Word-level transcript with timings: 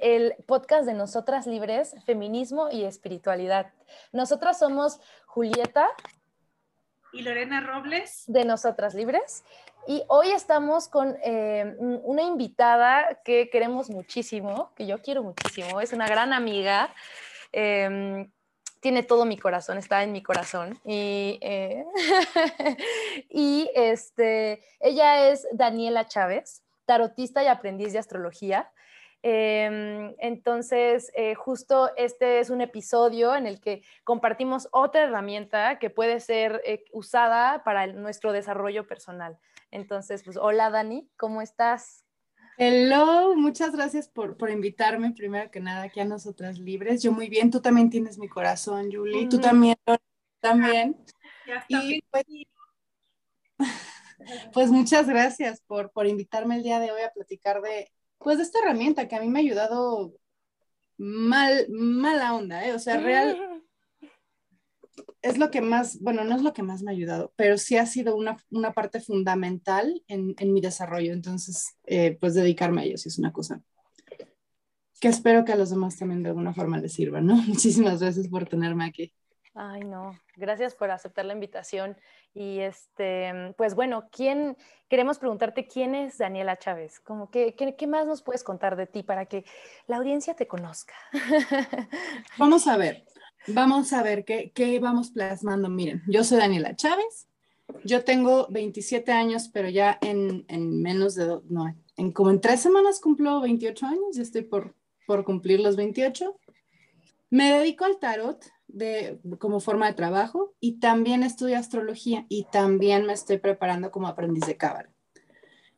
el 0.00 0.34
podcast 0.46 0.86
de 0.86 0.94
Nosotras 0.94 1.46
Libres, 1.46 1.94
Feminismo 2.04 2.68
y 2.70 2.84
Espiritualidad. 2.84 3.72
Nosotras 4.12 4.58
somos 4.58 5.00
Julieta 5.26 5.88
y 7.12 7.22
Lorena 7.22 7.60
Robles 7.60 8.24
de 8.26 8.44
Nosotras 8.44 8.94
Libres. 8.94 9.44
Y 9.86 10.02
hoy 10.08 10.30
estamos 10.30 10.88
con 10.88 11.16
eh, 11.22 11.76
una 11.78 12.22
invitada 12.22 13.20
que 13.24 13.48
queremos 13.50 13.88
muchísimo, 13.88 14.72
que 14.74 14.86
yo 14.86 15.00
quiero 15.00 15.22
muchísimo, 15.22 15.80
es 15.80 15.92
una 15.92 16.08
gran 16.08 16.32
amiga. 16.32 16.92
Em, 17.52 18.30
tiene 18.80 19.02
todo 19.02 19.24
mi 19.24 19.38
corazón, 19.38 19.78
está 19.78 20.02
en 20.02 20.12
mi 20.12 20.22
corazón. 20.22 20.78
Y, 20.84 21.38
eh, 21.40 21.84
y 23.30 23.70
este, 23.74 24.62
ella 24.80 25.28
es 25.28 25.46
Daniela 25.52 26.06
Chávez, 26.06 26.62
tarotista 26.84 27.42
y 27.42 27.46
aprendiz 27.46 27.92
de 27.92 28.00
astrología. 28.00 28.70
Em, 29.28 30.14
entonces, 30.20 31.10
eh, 31.16 31.34
justo 31.34 31.90
este 31.96 32.38
es 32.38 32.48
un 32.48 32.60
episodio 32.60 33.34
en 33.34 33.48
el 33.48 33.60
que 33.60 33.82
compartimos 34.04 34.68
otra 34.70 35.02
herramienta 35.02 35.80
que 35.80 35.90
puede 35.90 36.20
ser 36.20 36.62
eh, 36.64 36.84
usada 36.92 37.64
para 37.64 37.88
nuestro 37.88 38.30
desarrollo 38.30 38.86
personal. 38.86 39.36
Entonces, 39.72 40.22
pues 40.22 40.36
hola 40.36 40.70
Dani, 40.70 41.10
¿cómo 41.16 41.42
estás? 41.42 42.04
Hello, 42.56 43.34
muchas 43.34 43.74
gracias 43.74 44.06
por, 44.08 44.36
por, 44.36 44.48
invitarme, 44.48 45.10
primero 45.10 45.50
que 45.50 45.58
nada, 45.58 45.82
aquí 45.82 45.98
a 45.98 46.04
Nosotras 46.04 46.60
Libres. 46.60 47.02
Yo 47.02 47.10
muy 47.10 47.28
bien, 47.28 47.50
tú 47.50 47.60
también 47.60 47.90
tienes 47.90 48.18
mi 48.18 48.28
corazón, 48.28 48.92
Julie, 48.92 49.28
tú 49.28 49.40
también, 49.40 49.76
también. 50.38 50.96
y 51.66 52.00
pues, 52.12 52.24
pues, 54.52 54.70
muchas 54.70 55.08
gracias 55.08 55.62
por, 55.62 55.90
por 55.90 56.06
invitarme 56.06 56.54
el 56.54 56.62
día 56.62 56.78
de 56.78 56.92
hoy 56.92 57.02
a 57.02 57.10
platicar 57.10 57.60
de, 57.60 57.90
pues, 58.26 58.38
de 58.38 58.42
esta 58.42 58.58
herramienta 58.58 59.06
que 59.06 59.14
a 59.14 59.20
mí 59.20 59.28
me 59.28 59.38
ha 59.38 59.42
ayudado 59.42 60.12
mal, 60.98 61.68
mala 61.70 62.34
onda, 62.34 62.66
¿eh? 62.66 62.74
O 62.74 62.78
sea, 62.80 62.96
real, 62.96 63.38
es 65.22 65.38
lo 65.38 65.52
que 65.52 65.60
más, 65.60 66.00
bueno, 66.00 66.24
no 66.24 66.34
es 66.34 66.42
lo 66.42 66.52
que 66.52 66.64
más 66.64 66.82
me 66.82 66.90
ha 66.90 66.94
ayudado, 66.94 67.32
pero 67.36 67.56
sí 67.56 67.76
ha 67.76 67.86
sido 67.86 68.16
una, 68.16 68.36
una 68.50 68.72
parte 68.72 69.00
fundamental 69.00 70.02
en, 70.08 70.34
en, 70.38 70.52
mi 70.52 70.60
desarrollo. 70.60 71.12
Entonces, 71.12 71.76
eh, 71.84 72.18
pues 72.18 72.34
dedicarme 72.34 72.80
a 72.80 72.84
ello 72.86 72.96
es 72.96 73.16
una 73.16 73.32
cosa 73.32 73.62
que 75.00 75.06
espero 75.06 75.44
que 75.44 75.52
a 75.52 75.56
los 75.56 75.70
demás 75.70 75.96
también 75.96 76.24
de 76.24 76.30
alguna 76.30 76.52
forma 76.52 76.78
les 76.78 76.94
sirva, 76.94 77.20
¿no? 77.20 77.36
Muchísimas 77.46 78.00
gracias 78.00 78.26
por 78.26 78.48
tenerme 78.48 78.86
aquí. 78.86 79.14
Ay, 79.58 79.80
no, 79.80 80.18
gracias 80.36 80.74
por 80.74 80.90
aceptar 80.90 81.24
la 81.24 81.32
invitación. 81.32 81.96
Y 82.34 82.60
este, 82.60 83.54
pues 83.56 83.74
bueno, 83.74 84.08
¿quién, 84.12 84.56
queremos 84.88 85.18
preguntarte 85.18 85.66
quién 85.66 85.94
es 85.94 86.18
Daniela 86.18 86.58
Chávez? 86.58 87.00
Como 87.00 87.30
que, 87.30 87.54
¿qué, 87.54 87.74
¿Qué 87.74 87.86
más 87.86 88.06
nos 88.06 88.22
puedes 88.22 88.44
contar 88.44 88.76
de 88.76 88.86
ti 88.86 89.02
para 89.02 89.24
que 89.26 89.44
la 89.86 89.96
audiencia 89.96 90.34
te 90.34 90.46
conozca? 90.46 90.94
Vamos 92.38 92.66
a 92.66 92.76
ver, 92.76 93.06
Vamos 93.48 93.92
a 93.92 94.02
ver 94.02 94.24
qué, 94.24 94.50
qué 94.52 94.80
vamos 94.80 95.10
plasmando. 95.10 95.68
Miren, 95.68 96.02
yo 96.08 96.24
soy 96.24 96.38
Daniela 96.38 96.74
Chávez, 96.74 97.28
yo 97.84 98.02
tengo 98.04 98.48
27 98.50 99.12
años, 99.12 99.48
pero 99.52 99.68
ya 99.68 99.98
en, 100.02 100.44
en 100.48 100.82
menos 100.82 101.14
de, 101.14 101.38
no, 101.48 101.72
en 101.96 102.12
como 102.12 102.30
en 102.30 102.40
tres 102.40 102.60
semanas 102.60 103.00
cumplo 103.00 103.40
28 103.40 103.86
años, 103.86 104.16
ya 104.16 104.22
estoy 104.22 104.42
por, 104.42 104.74
por 105.06 105.24
cumplir 105.24 105.60
los 105.60 105.76
28. 105.76 106.36
Me 107.30 107.52
dedico 107.52 107.84
al 107.84 107.98
tarot 107.98 108.44
de, 108.68 109.18
como 109.38 109.60
forma 109.60 109.86
de 109.86 109.94
trabajo 109.94 110.54
y 110.60 110.78
también 110.78 111.22
estudio 111.22 111.58
astrología 111.58 112.26
y 112.28 112.46
también 112.50 113.06
me 113.06 113.12
estoy 113.12 113.38
preparando 113.38 113.90
como 113.90 114.08
aprendiz 114.08 114.46
de 114.46 114.56
cábala. 114.56 114.90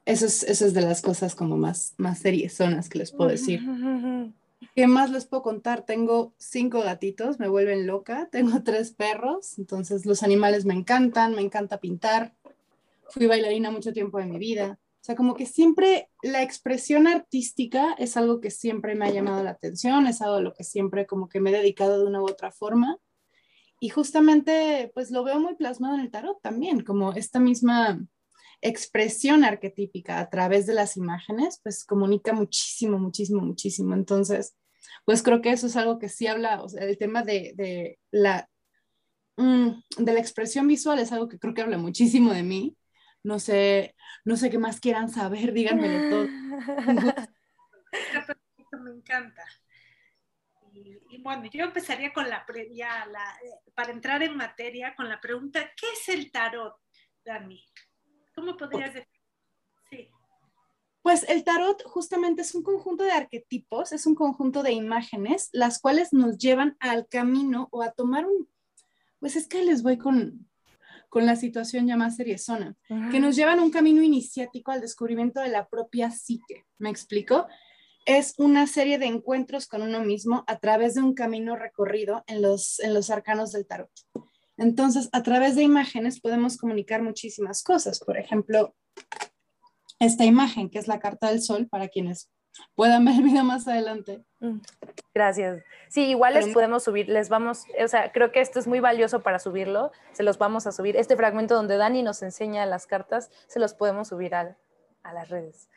Eso 0.04 0.26
es, 0.26 0.42
eso 0.44 0.64
es 0.64 0.74
de 0.74 0.80
las 0.80 1.02
cosas 1.02 1.34
como 1.34 1.56
más, 1.56 1.94
más 1.98 2.18
seriezonas 2.20 2.88
que 2.88 2.98
les 2.98 3.12
puedo 3.12 3.30
decir. 3.30 3.60
¿Qué 4.74 4.86
más 4.86 5.10
les 5.10 5.26
puedo 5.26 5.42
contar? 5.42 5.84
Tengo 5.84 6.32
cinco 6.38 6.80
gatitos, 6.82 7.38
me 7.38 7.48
vuelven 7.48 7.86
loca, 7.86 8.28
tengo 8.32 8.62
tres 8.62 8.90
perros, 8.92 9.58
entonces 9.58 10.06
los 10.06 10.22
animales 10.22 10.64
me 10.64 10.74
encantan, 10.74 11.34
me 11.34 11.42
encanta 11.42 11.78
pintar. 11.78 12.34
Fui 13.10 13.26
bailarina 13.26 13.70
mucho 13.70 13.92
tiempo 13.92 14.18
de 14.18 14.26
mi 14.26 14.38
vida. 14.38 14.78
O 15.00 15.04
sea, 15.08 15.14
como 15.14 15.34
que 15.34 15.46
siempre 15.46 16.10
la 16.22 16.42
expresión 16.42 17.06
artística 17.06 17.94
es 17.98 18.16
algo 18.16 18.40
que 18.40 18.50
siempre 18.50 18.94
me 18.94 19.06
ha 19.06 19.10
llamado 19.10 19.42
la 19.42 19.50
atención, 19.50 20.06
es 20.06 20.20
algo 20.20 20.36
a 20.36 20.40
lo 20.40 20.54
que 20.54 20.64
siempre 20.64 21.06
como 21.06 21.28
que 21.28 21.40
me 21.40 21.50
he 21.50 21.56
dedicado 21.56 21.98
de 21.98 22.06
una 22.06 22.20
u 22.20 22.24
otra 22.24 22.50
forma. 22.50 22.98
Y 23.80 23.90
justamente, 23.90 24.90
pues 24.94 25.10
lo 25.10 25.22
veo 25.22 25.38
muy 25.38 25.54
plasmado 25.54 25.94
en 25.94 26.00
el 26.00 26.10
tarot 26.10 26.40
también, 26.42 26.80
como 26.82 27.12
esta 27.12 27.38
misma 27.38 28.00
expresión 28.60 29.44
arquetípica 29.44 30.18
a 30.18 30.28
través 30.30 30.66
de 30.66 30.74
las 30.74 30.96
imágenes, 30.96 31.60
pues 31.62 31.84
comunica 31.84 32.32
muchísimo, 32.32 32.98
muchísimo, 32.98 33.40
muchísimo. 33.40 33.94
Entonces, 33.94 34.56
pues 35.04 35.22
creo 35.22 35.40
que 35.40 35.50
eso 35.52 35.66
es 35.68 35.76
algo 35.76 35.98
que 35.98 36.08
sí 36.08 36.26
habla, 36.26 36.62
el 36.78 36.98
tema 36.98 37.22
de, 37.22 37.52
de 37.56 37.98
la, 38.10 38.48
mm, 39.36 39.70
de 39.98 40.12
la 40.12 40.20
expresión 40.20 40.66
visual 40.66 40.98
es 40.98 41.12
algo 41.12 41.28
que 41.28 41.38
creo 41.38 41.54
que 41.54 41.62
habla 41.62 41.78
muchísimo 41.78 42.32
de 42.32 42.42
mí. 42.42 42.76
No 43.28 43.38
sé, 43.38 43.94
no 44.24 44.38
sé 44.38 44.48
qué 44.48 44.56
más 44.56 44.80
quieran 44.80 45.10
saber, 45.10 45.52
díganmelo 45.52 46.08
todo. 46.08 46.28
me 48.80 48.90
encanta. 48.90 49.44
Y, 50.72 51.20
bueno, 51.20 51.44
yo 51.52 51.64
empezaría 51.64 52.10
con 52.14 52.26
la, 52.26 52.46
la, 52.48 53.38
eh, 53.44 53.60
para 53.74 53.92
entrar 53.92 54.22
en 54.22 54.34
materia, 54.34 54.94
con 54.96 55.10
la 55.10 55.20
pregunta, 55.20 55.60
¿qué 55.76 55.86
es 55.92 56.08
el 56.08 56.32
tarot, 56.32 56.74
Dani? 57.22 57.62
¿Cómo 58.34 58.56
podrías 58.56 58.94
decir? 58.94 59.20
Sí. 59.90 60.08
Pues 61.02 61.28
el 61.28 61.44
tarot 61.44 61.82
justamente 61.82 62.40
es 62.40 62.54
un 62.54 62.62
conjunto 62.62 63.04
de 63.04 63.12
arquetipos, 63.12 63.92
es 63.92 64.06
un 64.06 64.14
conjunto 64.14 64.62
de 64.62 64.72
imágenes, 64.72 65.50
las 65.52 65.82
cuales 65.82 66.14
nos 66.14 66.38
llevan 66.38 66.78
al 66.80 67.06
camino 67.08 67.68
o 67.72 67.82
a 67.82 67.92
tomar 67.92 68.24
un, 68.24 68.48
pues 69.18 69.36
es 69.36 69.46
que 69.46 69.62
les 69.64 69.82
voy 69.82 69.98
con, 69.98 70.48
con 71.08 71.26
la 71.26 71.36
situación 71.36 71.86
ya 71.86 71.96
más 71.96 72.16
seriezona, 72.16 72.76
que 73.10 73.20
nos 73.20 73.36
llevan 73.36 73.60
un 73.60 73.70
camino 73.70 74.02
iniciático 74.02 74.70
al 74.70 74.80
descubrimiento 74.80 75.40
de 75.40 75.48
la 75.48 75.68
propia 75.68 76.10
psique. 76.10 76.64
¿Me 76.78 76.90
explico? 76.90 77.46
Es 78.04 78.34
una 78.38 78.66
serie 78.66 78.98
de 78.98 79.06
encuentros 79.06 79.66
con 79.66 79.82
uno 79.82 80.00
mismo 80.00 80.44
a 80.46 80.58
través 80.58 80.94
de 80.94 81.02
un 81.02 81.14
camino 81.14 81.56
recorrido 81.56 82.24
en 82.26 82.42
los, 82.42 82.80
en 82.80 82.94
los 82.94 83.10
arcanos 83.10 83.52
del 83.52 83.66
tarot. 83.66 83.90
Entonces, 84.56 85.08
a 85.12 85.22
través 85.22 85.56
de 85.56 85.62
imágenes 85.62 86.20
podemos 86.20 86.56
comunicar 86.56 87.02
muchísimas 87.02 87.62
cosas. 87.62 88.00
Por 88.00 88.18
ejemplo, 88.18 88.74
esta 90.00 90.24
imagen, 90.24 90.68
que 90.68 90.78
es 90.78 90.88
la 90.88 91.00
carta 91.00 91.28
del 91.28 91.42
sol, 91.42 91.68
para 91.68 91.88
quienes 91.88 92.30
puedan 92.74 93.04
ver 93.04 93.16
el 93.16 93.22
video 93.22 93.44
más 93.44 93.66
adelante. 93.68 94.24
Mm, 94.40 94.58
gracias. 95.14 95.62
Sí, 95.88 96.04
igual 96.04 96.34
les 96.34 96.48
podemos 96.48 96.84
subir, 96.84 97.08
les 97.08 97.28
vamos, 97.28 97.64
o 97.82 97.88
sea, 97.88 98.12
creo 98.12 98.30
que 98.30 98.40
esto 98.40 98.58
es 98.58 98.66
muy 98.66 98.80
valioso 98.80 99.20
para 99.20 99.38
subirlo, 99.38 99.90
se 100.12 100.22
los 100.22 100.38
vamos 100.38 100.66
a 100.66 100.72
subir. 100.72 100.96
Este 100.96 101.16
fragmento 101.16 101.54
donde 101.54 101.76
Dani 101.76 102.02
nos 102.02 102.22
enseña 102.22 102.66
las 102.66 102.86
cartas, 102.86 103.30
se 103.46 103.58
los 103.58 103.74
podemos 103.74 104.08
subir 104.08 104.34
a 104.34 104.56
las 105.02 105.28
redes. 105.30 105.68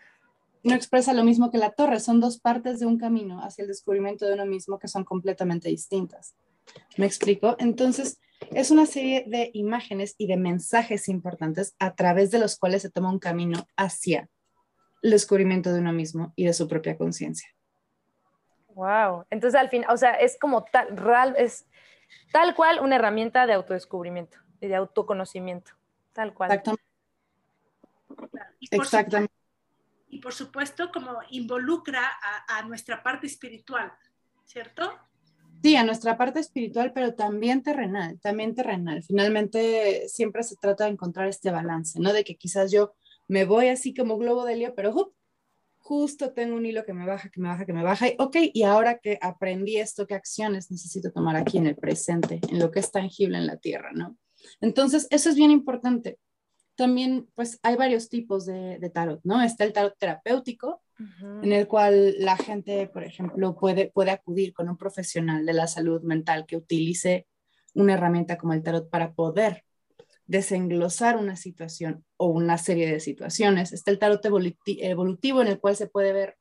No 0.64 0.76
expresa 0.76 1.14
lo 1.14 1.24
mismo 1.24 1.50
que 1.50 1.58
la 1.58 1.72
torre, 1.72 2.00
son 2.00 2.20
dos 2.20 2.40
partes 2.40 2.80
de 2.80 2.86
un 2.86 3.00
camino 3.00 3.42
hacia 3.44 3.64
el 3.64 3.68
descubrimiento 3.68 4.28
de 4.28 4.34
uno 4.34 4.46
mismo 4.46 4.78
que 4.78 4.88
son 4.88 5.04
completamente 5.04 5.70
distintas. 5.70 6.36
¿Me 6.98 7.06
explico? 7.08 7.56
Entonces, 7.58 8.20
es 8.52 8.70
una 8.70 8.86
serie 8.86 9.26
de 9.28 9.50
imágenes 9.54 10.14
y 10.18 10.28
de 10.28 10.38
mensajes 10.38 11.10
importantes 11.10 11.76
a 11.80 11.96
través 11.96 12.32
de 12.32 12.40
los 12.40 12.58
cuales 12.58 12.84
se 12.84 12.92
toma 12.92 13.12
un 13.12 13.20
camino 13.20 13.66
hacia 13.76 14.30
el 15.02 15.12
descubrimiento 15.12 15.74
de 15.74 15.80
uno 15.80 15.94
mismo 15.94 16.34
y 16.36 16.46
de 16.46 16.54
su 16.54 16.68
propia 16.68 16.98
conciencia. 16.98 17.50
Wow. 18.70 19.26
Entonces, 19.30 19.60
al 19.60 19.70
fin, 19.70 19.84
o 19.90 19.98
sea, 19.98 20.12
es 20.14 20.38
como 20.40 20.64
tal, 20.64 20.96
real, 20.96 21.36
es 21.38 21.68
tal 22.32 22.56
cual 22.56 22.80
una 22.80 22.96
herramienta 22.96 23.46
de 23.46 23.54
autodescubrimiento 23.54 24.38
y 24.60 24.68
de 24.68 24.76
autoconocimiento. 24.76 25.72
Tal 26.14 26.34
cual. 26.34 26.52
Exactamente. 26.52 26.84
Y 28.60 28.76
Exactamente. 28.76 29.34
y 30.10 30.20
por 30.20 30.34
supuesto, 30.34 30.92
como 30.92 31.20
involucra 31.30 32.02
a 32.48 32.62
nuestra 32.64 33.02
parte 33.02 33.28
espiritual, 33.28 33.92
¿cierto? 34.46 34.92
Sí, 35.64 35.76
a 35.76 35.84
nuestra 35.84 36.18
parte 36.18 36.40
espiritual, 36.40 36.92
pero 36.92 37.14
también 37.14 37.62
terrenal, 37.62 38.20
también 38.20 38.56
terrenal. 38.56 39.04
Finalmente, 39.04 40.08
siempre 40.08 40.42
se 40.44 40.56
trata 40.56 40.86
de 40.86 40.92
encontrar 40.92 41.28
este 41.28 41.52
balance, 41.52 42.00
¿no? 42.00 42.14
De 42.14 42.24
que 42.24 42.36
quizás 42.36 42.72
yo 42.72 42.94
me 43.32 43.46
voy 43.46 43.70
así 43.70 43.94
como 43.94 44.18
globo 44.18 44.44
de 44.44 44.58
lío, 44.58 44.76
pero 44.76 45.14
justo 45.78 46.34
tengo 46.34 46.58
un 46.58 46.66
hilo 46.66 46.84
que 46.84 46.94
me 46.94 47.06
baja, 47.06 47.30
que 47.30 47.40
me 47.40 47.48
baja, 47.48 47.66
que 47.66 47.72
me 47.72 47.82
baja. 47.82 48.10
Y, 48.10 48.16
ok, 48.20 48.36
y 48.54 48.64
ahora 48.64 49.00
que 49.00 49.18
aprendí 49.22 49.78
esto, 49.78 50.06
¿qué 50.06 50.16
acciones 50.16 50.70
necesito 50.70 51.14
tomar 51.14 51.38
aquí 51.38 51.58
en 51.58 51.68
el 51.68 51.78
presente, 51.78 52.42
en 52.50 52.60
lo 52.60 52.72
que 52.72 52.82
es 52.82 52.92
tangible 52.92 53.38
en 53.38 53.48
la 53.48 53.56
tierra, 53.56 53.92
¿no? 53.94 54.18
Entonces, 54.60 55.08
eso 55.12 55.30
es 55.30 55.38
bien 55.38 55.50
importante. 55.50 56.20
También, 56.76 57.30
pues, 57.34 57.58
hay 57.64 57.78
varios 57.78 58.10
tipos 58.10 58.46
de, 58.46 58.78
de 58.80 58.90
tarot, 58.90 59.22
¿no? 59.24 59.42
Está 59.42 59.64
el 59.64 59.72
tarot 59.72 59.98
terapéutico, 59.98 60.82
en 61.42 61.54
el 61.54 61.70
cual 61.70 62.16
la 62.20 62.36
gente, 62.36 62.88
por 62.88 63.06
ejemplo, 63.06 63.56
puede, 63.56 63.92
puede 63.92 64.12
acudir 64.12 64.54
con 64.54 64.68
un 64.68 64.78
profesional 64.78 65.46
de 65.46 65.54
la 65.54 65.68
salud 65.68 66.02
mental 66.04 66.46
que 66.46 66.58
utilice 66.58 67.28
una 67.76 67.94
herramienta 67.94 68.38
como 68.38 68.52
el 68.52 68.62
tarot 68.62 68.90
para 68.90 69.14
poder 69.14 69.64
desenglosar 70.32 71.18
una 71.18 71.36
situación 71.36 72.06
o 72.16 72.28
una 72.28 72.58
serie 72.58 72.90
de 72.90 73.02
situaciones. 73.02 73.74
Está 73.74 73.92
el 73.92 74.00
tarot 74.00 74.26
evolutivo 74.26 75.42
en 75.42 75.48
el 75.50 75.60
cual 75.60 75.76
se 75.76 75.88
puede 75.88 76.14
ver 76.14 76.38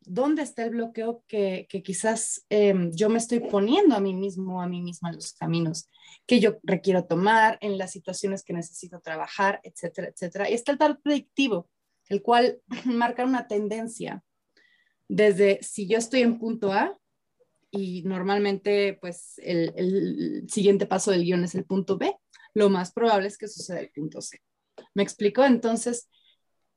dónde 0.00 0.42
está 0.42 0.64
el 0.64 0.70
bloqueo 0.70 1.22
que, 1.28 1.68
quizás 1.84 2.44
em, 2.48 2.90
yo 2.90 3.08
me 3.08 3.18
estoy 3.18 3.38
poniendo 3.38 3.94
a 3.94 4.00
mí 4.00 4.12
mismo, 4.12 4.60
a 4.60 4.66
mí 4.66 4.82
misma 4.82 5.10
en 5.10 5.14
los 5.14 5.34
caminos 5.34 5.88
que 6.26 6.40
yo 6.40 6.58
requiero 6.64 7.04
tomar, 7.04 7.58
en 7.60 7.78
las 7.78 7.92
situaciones 7.92 8.42
que 8.42 8.54
necesito 8.54 8.98
trabajar, 8.98 9.60
etcétera, 9.62 10.08
etcétera. 10.08 10.50
Y 10.50 10.54
está 10.54 10.72
el 10.72 10.78
tarot 10.78 11.00
predictivo, 11.00 11.70
el 12.08 12.22
cual 12.22 12.60
marca 12.86 13.24
una 13.24 13.46
tendencia 13.46 14.24
desde 15.06 15.60
si 15.62 15.86
yo 15.86 15.98
estoy 15.98 16.22
en 16.22 16.40
punto 16.40 16.72
A 16.72 16.98
y 17.70 18.02
normalmente 18.02 18.98
pues 19.00 19.34
el, 19.38 19.72
el 19.76 20.46
siguiente 20.50 20.86
paso 20.86 21.12
del 21.12 21.22
guion 21.22 21.44
es 21.44 21.54
el 21.54 21.64
punto 21.64 21.98
B, 21.98 22.16
lo 22.54 22.70
más 22.70 22.92
probable 22.92 23.28
es 23.28 23.38
que 23.38 23.48
suceda 23.48 23.80
el 23.80 23.90
punto 23.90 24.20
C. 24.20 24.40
¿Me 24.94 25.02
explico? 25.02 25.44
Entonces, 25.44 26.08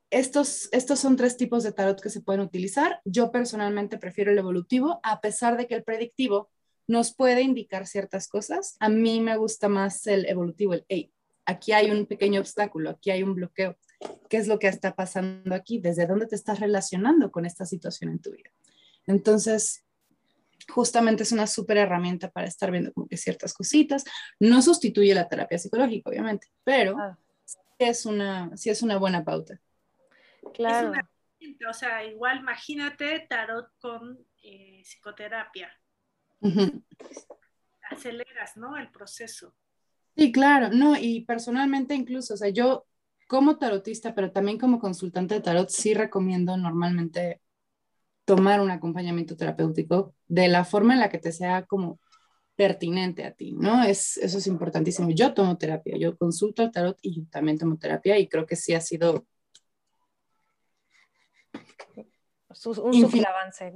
estos, 0.09 0.69
estos 0.71 0.99
son 0.99 1.15
tres 1.15 1.37
tipos 1.37 1.63
de 1.63 1.71
tarot 1.71 1.99
que 1.99 2.09
se 2.09 2.21
pueden 2.21 2.41
utilizar. 2.41 3.01
Yo 3.05 3.31
personalmente 3.31 3.97
prefiero 3.97 4.31
el 4.31 4.37
evolutivo, 4.37 4.99
a 5.03 5.21
pesar 5.21 5.57
de 5.57 5.67
que 5.67 5.75
el 5.75 5.83
predictivo 5.83 6.49
nos 6.87 7.15
puede 7.15 7.41
indicar 7.41 7.87
ciertas 7.87 8.27
cosas. 8.27 8.75
A 8.79 8.89
mí 8.89 9.19
me 9.19 9.37
gusta 9.37 9.69
más 9.69 10.05
el 10.07 10.25
evolutivo, 10.27 10.73
el 10.73 10.85
hey, 10.87 11.11
aquí 11.45 11.71
hay 11.71 11.91
un 11.91 12.05
pequeño 12.05 12.39
obstáculo, 12.39 12.89
aquí 12.91 13.11
hay 13.11 13.23
un 13.23 13.35
bloqueo. 13.35 13.77
¿Qué 14.29 14.37
es 14.37 14.47
lo 14.47 14.59
que 14.59 14.67
está 14.67 14.95
pasando 14.95 15.55
aquí? 15.55 15.79
¿Desde 15.79 16.05
dónde 16.05 16.27
te 16.27 16.35
estás 16.35 16.59
relacionando 16.59 17.31
con 17.31 17.45
esta 17.45 17.65
situación 17.65 18.11
en 18.11 18.19
tu 18.19 18.31
vida? 18.31 18.51
Entonces, 19.07 19.84
justamente 20.67 21.23
es 21.23 21.31
una 21.31 21.47
súper 21.47 21.77
herramienta 21.77 22.29
para 22.29 22.47
estar 22.47 22.71
viendo 22.71 22.93
como 22.93 23.07
que 23.07 23.17
ciertas 23.17 23.53
cositas. 23.53 24.03
No 24.39 24.61
sustituye 24.61 25.13
la 25.13 25.27
terapia 25.27 25.57
psicológica, 25.57 26.09
obviamente, 26.09 26.47
pero 26.63 26.97
ah. 26.99 27.17
es, 27.77 28.05
una, 28.05 28.55
sí 28.57 28.69
es 28.69 28.81
una 28.81 28.97
buena 28.97 29.23
pauta. 29.23 29.59
Claro. 30.53 30.93
o 31.69 31.73
sea, 31.73 32.05
igual 32.05 32.39
imagínate 32.39 33.25
tarot 33.27 33.69
con 33.79 34.25
eh, 34.43 34.81
psicoterapia. 34.83 35.71
Aceleras, 37.89 38.57
¿no? 38.57 38.77
El 38.77 38.91
proceso. 38.91 39.55
Sí, 40.15 40.31
claro, 40.31 40.69
no, 40.69 40.95
y 40.97 41.25
personalmente 41.25 41.93
incluso, 41.93 42.35
o 42.35 42.37
sea, 42.37 42.49
yo 42.49 42.85
como 43.27 43.57
tarotista, 43.57 44.13
pero 44.13 44.31
también 44.31 44.57
como 44.57 44.79
consultante 44.79 45.35
de 45.35 45.41
tarot, 45.41 45.69
sí 45.69 45.93
recomiendo 45.93 46.55
normalmente 46.57 47.41
tomar 48.25 48.59
un 48.59 48.71
acompañamiento 48.71 49.37
terapéutico 49.37 50.13
de 50.27 50.47
la 50.47 50.65
forma 50.65 50.93
en 50.93 50.99
la 50.99 51.09
que 51.09 51.19
te 51.19 51.31
sea 51.31 51.65
como 51.65 51.99
pertinente 52.55 53.25
a 53.25 53.31
ti, 53.31 53.53
¿no? 53.53 53.83
Es, 53.83 54.17
eso 54.17 54.37
es 54.37 54.47
importantísimo. 54.47 55.09
Yo 55.11 55.33
tomo 55.33 55.57
terapia, 55.57 55.97
yo 55.97 56.17
consulto 56.17 56.63
al 56.63 56.71
tarot 56.71 56.97
y 57.01 57.15
yo 57.15 57.23
también 57.29 57.57
tomo 57.57 57.77
terapia 57.77 58.17
y 58.17 58.27
creo 58.27 58.45
que 58.45 58.55
sí 58.55 58.73
ha 58.73 58.81
sido 58.81 59.25
un 62.65 62.93
super 62.93 63.27
avance. 63.27 63.71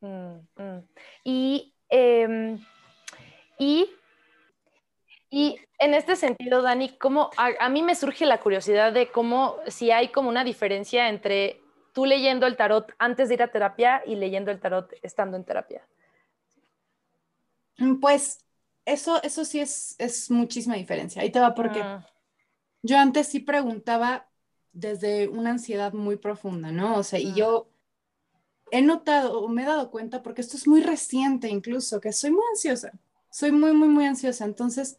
Mm, 0.00 0.38
mm. 0.56 0.88
Y, 1.24 1.74
em, 1.88 2.58
y, 3.58 3.90
y, 5.28 5.58
en 5.78 5.94
este 5.94 6.16
sentido, 6.16 6.62
Dani, 6.62 6.96
¿cómo, 6.96 7.30
a, 7.36 7.68
mí 7.68 7.82
me 7.82 7.94
surge 7.94 8.26
la 8.26 8.40
curiosidad 8.40 8.92
de 8.92 9.10
cómo, 9.10 9.56
si 9.66 9.90
hay 9.90 10.08
como 10.08 10.28
una 10.28 10.42
diferencia 10.42 11.08
entre 11.08 11.60
tú 11.92 12.06
leyendo 12.06 12.46
el 12.46 12.56
tarot 12.56 12.92
antes 12.98 13.28
de 13.28 13.34
ir 13.34 13.42
a 13.42 13.50
terapia 13.50 14.02
y 14.06 14.16
leyendo 14.16 14.50
el 14.50 14.60
tarot 14.60 14.92
estando 15.02 15.36
en 15.36 15.44
terapia. 15.44 15.86
Mm, 17.78 18.00
pues 18.00 18.44
eso, 18.84 19.22
eso 19.22 19.44
sí 19.44 19.60
es, 19.60 19.96
es 19.98 20.30
muchísima 20.30 20.76
diferencia. 20.76 21.22
Ahí 21.22 21.30
te 21.30 21.40
va 21.40 21.54
porque 21.54 21.80
ah. 21.80 22.06
yo 22.82 22.98
antes 22.98 23.28
sí 23.28 23.40
preguntaba 23.40 24.28
desde 24.72 25.28
una 25.28 25.50
ansiedad 25.50 25.92
muy 25.92 26.16
profunda, 26.16 26.70
¿no? 26.70 26.96
O 26.96 27.02
sea, 27.02 27.18
y 27.18 27.30
ah. 27.30 27.34
yo 27.36 27.70
he 28.70 28.82
notado, 28.82 29.40
o 29.40 29.48
me 29.48 29.62
he 29.62 29.66
dado 29.66 29.90
cuenta, 29.90 30.22
porque 30.22 30.40
esto 30.40 30.56
es 30.56 30.66
muy 30.68 30.80
reciente 30.82 31.48
incluso, 31.48 32.00
que 32.00 32.12
soy 32.12 32.30
muy 32.30 32.44
ansiosa, 32.50 32.92
soy 33.30 33.52
muy, 33.52 33.72
muy, 33.72 33.88
muy 33.88 34.04
ansiosa. 34.06 34.44
Entonces, 34.44 34.98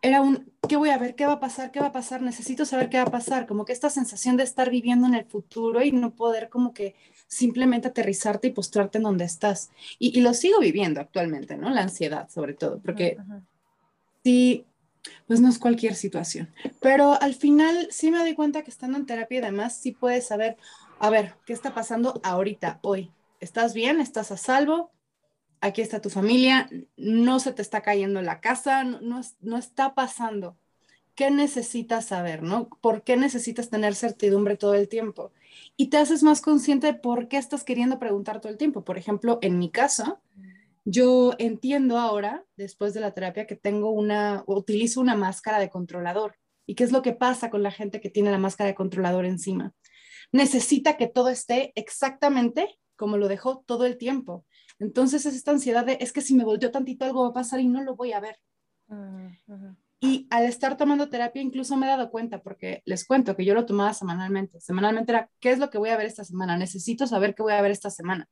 era 0.00 0.20
un, 0.20 0.52
¿qué 0.68 0.76
voy 0.76 0.90
a 0.90 0.98
ver? 0.98 1.14
¿Qué 1.14 1.26
va 1.26 1.34
a 1.34 1.40
pasar? 1.40 1.72
¿Qué 1.72 1.80
va 1.80 1.86
a 1.86 1.92
pasar? 1.92 2.22
Necesito 2.22 2.64
saber 2.64 2.88
qué 2.88 2.98
va 2.98 3.04
a 3.04 3.10
pasar. 3.10 3.46
Como 3.46 3.64
que 3.64 3.72
esta 3.72 3.90
sensación 3.90 4.36
de 4.36 4.44
estar 4.44 4.70
viviendo 4.70 5.06
en 5.06 5.14
el 5.14 5.24
futuro 5.24 5.82
y 5.82 5.92
no 5.92 6.14
poder 6.14 6.48
como 6.48 6.72
que 6.72 6.94
simplemente 7.26 7.88
aterrizarte 7.88 8.48
y 8.48 8.52
postrarte 8.52 8.98
en 8.98 9.04
donde 9.04 9.24
estás. 9.24 9.70
Y, 9.98 10.20
lo 10.20 10.34
sigo 10.34 10.60
viviendo 10.60 11.00
actualmente, 11.00 11.56
¿no? 11.56 11.70
La 11.70 11.82
ansiedad 11.82 12.28
sobre 12.28 12.54
todo, 12.54 12.80
porque 12.80 13.18
sí, 14.24 14.64
pues 15.26 15.40
no 15.40 15.48
es 15.48 15.58
cualquier 15.58 15.94
situación. 15.94 16.48
Pero 16.80 17.20
al 17.20 17.34
final 17.34 17.88
sí 17.90 18.10
me 18.10 18.18
doy 18.18 18.34
cuenta 18.34 18.62
que 18.62 18.70
estando 18.70 18.98
en 18.98 19.06
terapia 19.06 19.38
y 19.38 19.42
demás, 19.42 19.76
sí 19.76 19.92
puedes 19.92 20.26
saber, 20.26 20.56
a 21.00 21.10
ver, 21.10 21.34
¿qué 21.44 21.52
está 21.52 21.74
pasando 21.74 22.20
ahorita, 22.22 22.78
hoy? 22.82 23.10
¿Estás 23.40 23.74
bien? 23.74 24.00
¿Estás 24.00 24.32
a 24.32 24.36
salvo? 24.36 24.90
Aquí 25.60 25.80
está 25.80 26.00
tu 26.00 26.10
familia, 26.10 26.68
no 26.96 27.40
se 27.40 27.52
te 27.52 27.62
está 27.62 27.82
cayendo 27.82 28.22
la 28.22 28.40
casa, 28.40 28.84
no, 28.84 29.20
no, 29.40 29.58
está 29.58 29.94
pasando. 29.94 30.56
¿Qué 31.14 31.30
necesitas 31.30 32.06
saber, 32.06 32.42
no? 32.42 32.68
¿Por 32.80 33.02
qué 33.02 33.16
necesitas 33.16 33.70
tener 33.70 33.94
certidumbre 33.96 34.56
todo 34.56 34.74
el 34.74 34.88
tiempo? 34.88 35.32
Y 35.76 35.88
te 35.88 35.96
haces 35.96 36.22
más 36.22 36.40
consciente 36.40 36.86
de 36.86 36.94
por 36.94 37.28
qué 37.28 37.38
estás 37.38 37.64
queriendo 37.64 37.98
preguntar 37.98 38.40
todo 38.40 38.52
el 38.52 38.58
tiempo. 38.58 38.84
Por 38.84 38.98
ejemplo, 38.98 39.38
en 39.42 39.58
mi 39.58 39.70
caso, 39.70 40.20
yo 40.84 41.32
entiendo 41.38 41.98
ahora, 41.98 42.44
después 42.56 42.94
de 42.94 43.00
la 43.00 43.12
terapia, 43.12 43.46
que 43.46 43.56
tengo 43.56 43.90
una, 43.90 44.44
utilizo 44.46 45.00
una 45.00 45.16
máscara 45.16 45.58
de 45.58 45.70
controlador. 45.70 46.36
¿Y 46.66 46.76
qué 46.76 46.84
es 46.84 46.92
lo 46.92 47.02
que 47.02 47.14
pasa 47.14 47.50
con 47.50 47.62
la 47.64 47.72
gente 47.72 48.00
que 48.00 48.10
tiene 48.10 48.30
la 48.30 48.38
máscara 48.38 48.68
de 48.68 48.74
controlador 48.74 49.24
encima? 49.24 49.74
necesita 50.32 50.96
que 50.96 51.06
todo 51.06 51.28
esté 51.28 51.72
exactamente 51.74 52.78
como 52.96 53.16
lo 53.16 53.28
dejó 53.28 53.62
todo 53.64 53.86
el 53.86 53.96
tiempo. 53.96 54.44
Entonces 54.78 55.26
es 55.26 55.34
esta 55.34 55.50
ansiedad 55.50 55.84
de, 55.84 55.98
es 56.00 56.12
que 56.12 56.20
si 56.20 56.34
me 56.34 56.44
volteo 56.44 56.70
tantito 56.70 57.04
algo 57.04 57.24
va 57.24 57.30
a 57.30 57.32
pasar 57.34 57.60
y 57.60 57.66
no 57.66 57.82
lo 57.82 57.96
voy 57.96 58.12
a 58.12 58.20
ver. 58.20 58.36
Y 60.00 60.28
al 60.30 60.44
estar 60.44 60.76
tomando 60.76 61.08
terapia 61.08 61.42
incluso 61.42 61.76
me 61.76 61.86
he 61.86 61.90
dado 61.90 62.10
cuenta, 62.10 62.40
porque 62.40 62.82
les 62.84 63.04
cuento 63.04 63.34
que 63.34 63.44
yo 63.44 63.54
lo 63.54 63.66
tomaba 63.66 63.92
semanalmente. 63.94 64.60
Semanalmente 64.60 65.12
era, 65.12 65.30
¿qué 65.40 65.50
es 65.50 65.58
lo 65.58 65.70
que 65.70 65.78
voy 65.78 65.90
a 65.90 65.96
ver 65.96 66.06
esta 66.06 66.24
semana? 66.24 66.56
Necesito 66.56 67.06
saber 67.06 67.34
qué 67.34 67.42
voy 67.42 67.52
a 67.52 67.62
ver 67.62 67.72
esta 67.72 67.90
semana. 67.90 68.28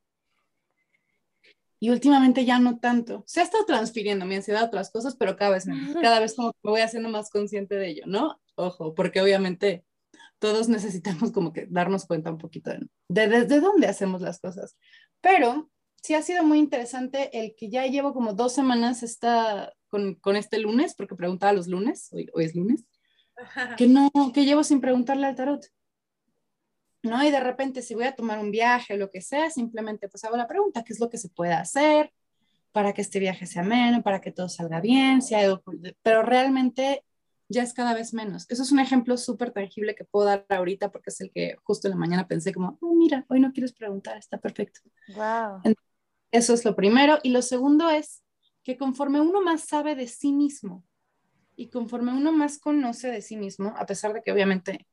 Y 1.79 1.91
últimamente 1.91 2.45
ya 2.45 2.59
no 2.59 2.79
tanto. 2.79 3.25
Se 3.27 3.41
ha 3.41 3.43
estado 3.43 3.65
transfiriendo 3.67 4.25
mi 4.25 4.37
ansiedad 4.37 4.63
a 4.63 4.67
otras 4.67 4.91
cosas, 4.91 5.17
pero 5.17 5.37
cada 5.37 5.51
vez 5.51 5.67
menos. 5.67 5.95
Cada 6.01 6.21
vez 6.21 6.35
como 6.35 6.53
que 6.53 6.59
me 6.63 6.71
voy 6.71 6.81
haciendo 6.81 7.09
más 7.09 7.31
consciente 7.31 7.75
de 7.75 7.89
ello, 7.89 8.05
¿no? 8.07 8.41
Ojo, 8.55 8.95
porque 8.95 9.21
obviamente 9.21 9.85
todos 10.39 10.69
necesitamos 10.69 11.33
como 11.33 11.53
que 11.53 11.67
darnos 11.69 12.07
cuenta 12.07 12.31
un 12.31 12.39
poquito 12.39 12.71
de, 12.71 13.29
desde 13.29 13.61
dónde 13.61 13.89
hacemos 13.89 14.23
las 14.23 14.39
cosas. 14.39 14.77
Pero 15.21 15.71
sí 16.07 16.15
ha 16.15 16.23
sido 16.23 16.45
muy 16.45 16.59
interesante 16.59 17.37
el 17.37 17.57
que 17.57 17.69
ya 17.69 17.85
llevo 17.87 18.15
como 18.15 18.33
dos 18.33 18.55
semanas 18.55 19.03
esta, 19.03 19.73
con, 19.89 20.15
con 20.15 20.37
este 20.37 20.61
lunes, 20.61 20.95
porque 20.95 21.17
preguntaba 21.17 21.53
los 21.53 21.67
lunes, 21.67 22.09
hoy, 22.13 22.29
hoy 22.33 22.45
es 22.45 22.55
lunes, 22.55 22.85
que 23.77 23.89
no, 23.89 24.11
que 24.33 24.45
llevo 24.45 24.63
sin 24.63 24.81
preguntarle 24.81 25.27
al 25.27 25.35
tarot. 25.35 25.67
¿no? 27.03 27.25
Y 27.25 27.31
de 27.33 27.41
repente 27.41 27.83
si 27.83 27.95
voy 27.95 28.05
a 28.05 28.15
tomar 28.15 28.39
un 28.39 28.53
viaje 28.53 28.95
o 28.95 28.97
lo 28.97 29.11
que 29.11 29.21
sea, 29.21 29.51
simplemente 29.51 30.09
pues 30.09 30.23
hago 30.25 30.37
la 30.37 30.47
pregunta, 30.47 30.85
¿qué 30.85 30.93
es 30.93 31.01
lo 31.01 31.11
que 31.11 31.19
se 31.19 31.29
puede 31.29 31.53
hacer 31.53 32.13
para 32.71 32.93
que 32.93 33.03
este 33.03 33.19
viaje 33.19 33.47
sea 33.47 33.63
ameno, 33.63 34.03
para 34.03 34.21
que 34.21 34.31
todo 34.31 34.49
salga 34.49 34.81
bien? 34.81 35.23
Si 35.23 35.35
hay 35.35 35.53
pero 36.03 36.23
realmente 36.23 37.05
ya 37.49 37.63
es 37.63 37.75
cada 37.75 37.95
vez 37.95 38.15
menos. 38.15 38.47
Eso 38.49 38.63
es 38.63 38.71
un 38.71 38.79
ejemplo 38.79 39.17
súper 39.17 39.51
tangible 39.51 39.97
que 39.97 40.05
puedo 40.05 40.27
dar 40.27 40.47
ahorita 40.49 40.91
porque 40.91 41.11
es 41.11 41.21
el 41.21 41.33
que 41.33 41.57
justo 41.65 41.89
en 41.89 41.93
la 41.93 41.99
mañana 41.99 42.29
pensé 42.29 42.53
como, 42.53 42.79
oh, 42.81 42.95
mira, 42.95 43.25
hoy 43.29 43.41
no 43.41 43.53
quieres 43.53 43.73
preguntar, 43.73 44.17
está 44.17 44.39
perfecto. 44.39 44.81
Wow. 45.15 45.63
Eso 46.31 46.55
es 46.55 46.65
lo 46.65 46.75
primero. 46.77 47.19
Y 47.23 47.31
lo 47.31 47.43
segundo 47.43 47.91
es 47.91 48.23
que 48.63 48.77
conforme 48.77 49.21
uno 49.21 49.43
más 49.43 49.63
sabe 49.63 49.95
de 49.95 50.09
sí 50.09 50.33
mismo 50.33 50.85
y 51.55 51.69
conforme 51.69 52.13
uno 52.13 52.33
más 52.33 52.59
conoce 52.59 53.09
de 53.11 53.23
sí 53.23 53.37
mismo, 53.37 53.75
a 53.77 53.87
pesar 53.87 54.13
de 54.13 54.23
que 54.23 54.33
obviamente 54.33 54.87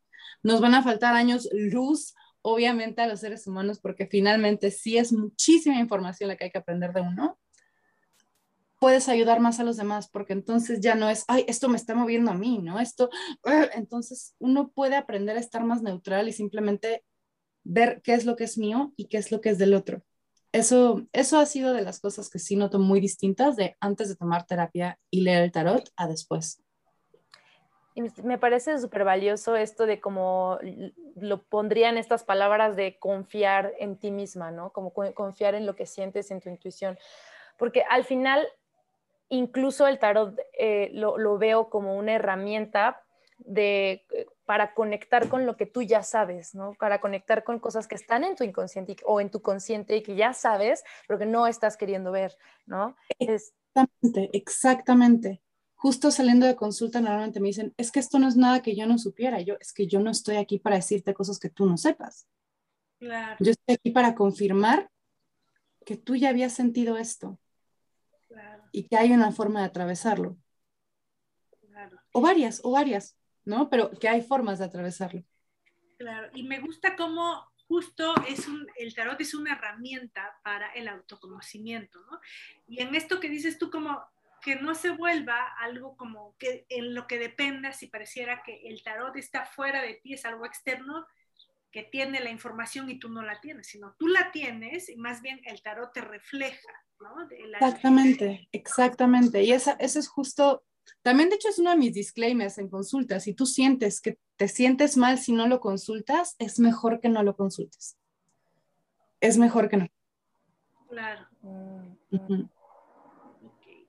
nos 0.44 0.62
van 0.62 0.76
a 0.76 0.84
faltar 0.84 1.16
años 1.16 1.50
luz, 1.52 2.14
obviamente 2.42 3.02
a 3.02 3.08
los 3.08 3.20
seres 3.20 3.48
humanos, 3.48 3.80
porque 3.80 4.08
finalmente 4.08 4.72
sí 4.72 4.98
es 4.98 5.12
muchísima 5.12 5.80
información 5.80 6.30
la 6.30 6.36
que 6.36 6.46
hay 6.46 6.52
que 6.52 6.60
aprender 6.60 6.94
de 6.94 7.02
uno, 7.02 7.40
puedes 8.80 9.08
ayudar 9.08 9.40
más 9.40 9.62
a 9.62 9.64
los 9.64 9.78
demás, 9.78 10.10
porque 10.10 10.34
entonces 10.34 10.82
ya 10.82 10.96
no 10.96 11.10
es, 11.10 11.24
ay, 11.30 11.46
esto 11.48 11.70
me 11.70 11.78
está 11.78 11.96
moviendo 11.96 12.32
a 12.32 12.36
mí, 12.36 12.60
¿no? 12.60 12.82
Esto, 12.82 13.10
entonces 13.74 14.36
uno 14.40 14.72
puede 14.72 14.98
aprender 14.98 15.38
a 15.38 15.40
estar 15.40 15.64
más 15.64 15.82
neutral 15.82 16.28
y 16.28 16.34
simplemente 16.34 17.06
ver 17.64 18.02
qué 18.04 18.14
es 18.14 18.26
lo 18.26 18.36
que 18.36 18.44
es 18.44 18.58
mío 18.58 18.94
y 18.98 19.08
qué 19.08 19.18
es 19.18 19.32
lo 19.32 19.40
que 19.40 19.52
es 19.52 19.58
del 19.58 19.74
otro. 19.74 20.04
Eso, 20.54 21.02
eso 21.12 21.40
ha 21.40 21.46
sido 21.46 21.74
de 21.74 21.82
las 21.82 22.00
cosas 22.00 22.30
que 22.30 22.40
sí 22.40 22.56
noto 22.56 22.80
muy 22.80 23.00
distintas 23.02 23.56
de 23.56 23.76
antes 23.80 24.08
de 24.08 24.16
tomar 24.16 24.46
terapia 24.46 25.00
y 25.10 25.22
leer 25.22 25.44
el 25.44 25.52
tarot 25.52 25.92
a 25.98 26.08
después. 26.08 26.64
Me 28.24 28.38
parece 28.38 28.80
súper 28.80 29.04
valioso 29.04 29.56
esto 29.56 29.86
de 29.86 30.00
cómo 30.00 30.58
lo 31.16 31.44
pondría 31.44 31.90
en 31.90 31.98
estas 31.98 32.24
palabras 32.24 32.76
de 32.76 32.98
confiar 32.98 33.74
en 33.80 33.98
ti 33.98 34.10
misma, 34.10 34.50
¿no? 34.50 34.72
Como 34.72 34.94
confiar 34.94 35.54
en 35.54 35.66
lo 35.66 35.76
que 35.76 35.86
sientes, 35.86 36.32
en 36.32 36.40
tu 36.40 36.50
intuición. 36.50 36.98
Porque 37.58 37.84
al 37.90 38.04
final 38.04 38.48
incluso 39.30 39.88
el 39.88 40.00
tarot 40.00 40.40
eh, 40.58 40.90
lo, 40.94 41.38
veo 41.38 41.70
como 41.70 41.96
una 41.98 42.14
herramienta 42.14 43.03
de, 43.46 44.06
eh, 44.12 44.26
para 44.46 44.74
conectar 44.74 45.30
con 45.30 45.46
lo 45.46 45.58
que 45.58 45.66
tú 45.66 45.82
ya 45.84 46.04
sabes, 46.04 46.56
¿no? 46.56 46.76
Para 46.76 47.00
conectar 47.02 47.44
con 47.44 47.60
cosas 47.60 47.88
que 47.88 47.96
están 47.96 48.24
en 48.24 48.36
tu 48.36 48.44
inconsciente 48.44 48.96
o 49.06 49.22
en 49.22 49.30
tu 49.32 49.42
consciente 49.42 49.96
y 49.98 50.04
que 50.04 50.16
ya 50.16 50.34
sabes, 50.34 50.84
pero 51.08 51.20
que 51.20 51.26
no 51.26 51.48
estás 51.48 51.78
queriendo 51.78 52.12
ver, 52.12 52.38
¿no? 52.66 52.96
Exactamente, 53.20 54.30
exactamente. 54.34 55.42
Justo 55.76 56.12
saliendo 56.12 56.46
de 56.46 56.56
consulta, 56.56 57.02
normalmente 57.02 57.40
me 57.40 57.48
dicen, 57.48 57.74
es 57.78 57.92
que 57.92 58.00
esto 58.00 58.20
no 58.20 58.28
es 58.28 58.36
nada 58.38 58.62
que 58.62 58.76
yo 58.76 58.86
no 58.88 58.98
supiera, 58.98 59.42
yo, 59.42 59.56
es 59.60 59.74
que 59.74 59.88
yo 59.88 60.00
no 60.00 60.12
estoy 60.12 60.38
aquí 60.38 60.60
para 60.60 60.78
decirte 60.78 61.14
cosas 61.14 61.40
que 61.40 61.50
tú 61.50 61.66
no 61.66 61.78
sepas. 61.78 62.28
Claro. 63.00 63.38
Yo 63.40 63.52
estoy 63.52 63.76
aquí 63.76 63.92
para 63.92 64.16
confirmar 64.16 64.90
que 65.86 65.98
tú 65.98 66.16
ya 66.16 66.30
habías 66.30 66.54
sentido 66.54 66.98
esto 66.98 67.40
Claro, 68.28 68.64
y 68.74 68.88
que 68.90 68.98
hay 68.98 69.12
una 69.14 69.32
forma 69.32 69.62
de 69.62 69.68
atravesarlo. 69.68 70.38
claro, 71.62 71.98
O 72.18 72.22
varias, 72.22 72.62
o 72.64 72.72
varias, 72.72 73.16
¿no? 73.46 73.70
Pero 73.70 73.92
que 73.92 74.10
hay 74.10 74.22
formas 74.22 74.60
de 74.60 74.66
atravesarlo. 74.66 75.24
claro. 75.98 76.30
Y 76.34 76.44
me 76.44 76.60
gusta 76.60 76.96
cómo 76.96 77.52
justo 77.68 78.14
es 78.28 78.48
un, 78.48 78.68
el 78.78 78.94
tarot 78.94 79.20
es 79.22 79.34
una 79.34 79.54
herramienta 79.54 80.34
para 80.44 80.72
el 80.74 80.88
autoconocimiento, 80.88 82.00
¿no? 82.12 82.20
Y 82.68 82.82
en 82.82 82.94
esto 82.96 83.20
que 83.20 83.30
dices 83.30 83.58
tú, 83.58 83.70
como 83.72 84.04
que 84.42 84.58
no 84.58 84.76
se 84.76 84.90
vuelva 84.90 85.48
algo 85.60 85.96
como 85.96 86.36
que 86.38 86.66
en 86.70 86.94
lo 86.94 87.08
que 87.08 87.18
dependas 87.18 87.78
si 87.80 87.88
pareciera 87.88 88.44
que 88.44 88.68
el 88.68 88.84
tarot 88.84 89.16
está 89.16 89.46
fuera 89.46 89.82
de 89.82 89.96
ti, 89.96 90.14
es 90.14 90.26
algo 90.26 90.46
externo 90.46 91.06
que 91.72 91.84
tiene 91.84 92.22
la 92.22 92.32
información 92.32 92.90
y 92.90 93.00
tú 93.00 93.10
no 93.10 93.24
la 93.24 93.42
tienes, 93.42 93.68
sino 93.68 93.96
tú 94.00 94.08
la 94.08 94.32
tienes 94.32 94.90
y 94.90 94.98
más 94.98 95.22
bien 95.22 95.42
el 95.46 95.62
tarot 95.64 95.94
te 95.94 96.02
refleja, 96.02 96.70
¿no? 97.00 97.28
La- 97.48 97.60
Exactamente, 97.60 98.48
exactamente. 98.52 99.44
Y 99.44 99.52
esa, 99.54 99.74
eso 99.74 100.00
es 100.00 100.08
justo, 100.10 100.64
también 101.02 101.30
de 101.30 101.36
hecho 101.36 101.50
es 101.50 101.60
uno 101.60 101.72
de 101.72 101.78
mis 101.78 101.94
disclaimers 101.94 102.58
en 102.58 102.70
consultas. 102.70 103.24
Si 103.24 103.34
tú 103.34 103.46
sientes 103.46 104.02
que 104.02 104.18
te 104.38 104.48
sientes 104.48 104.98
mal 104.98 105.18
si 105.20 105.32
no 105.32 105.48
lo 105.48 105.60
consultas, 105.60 106.36
es 106.40 106.60
mejor 106.60 107.00
que 107.00 107.10
no 107.10 107.24
lo 107.24 107.36
consultes. 107.36 107.98
Es 109.22 109.38
mejor 109.38 109.70
que 109.70 109.78
no. 109.78 109.88
Claro. 110.90 111.28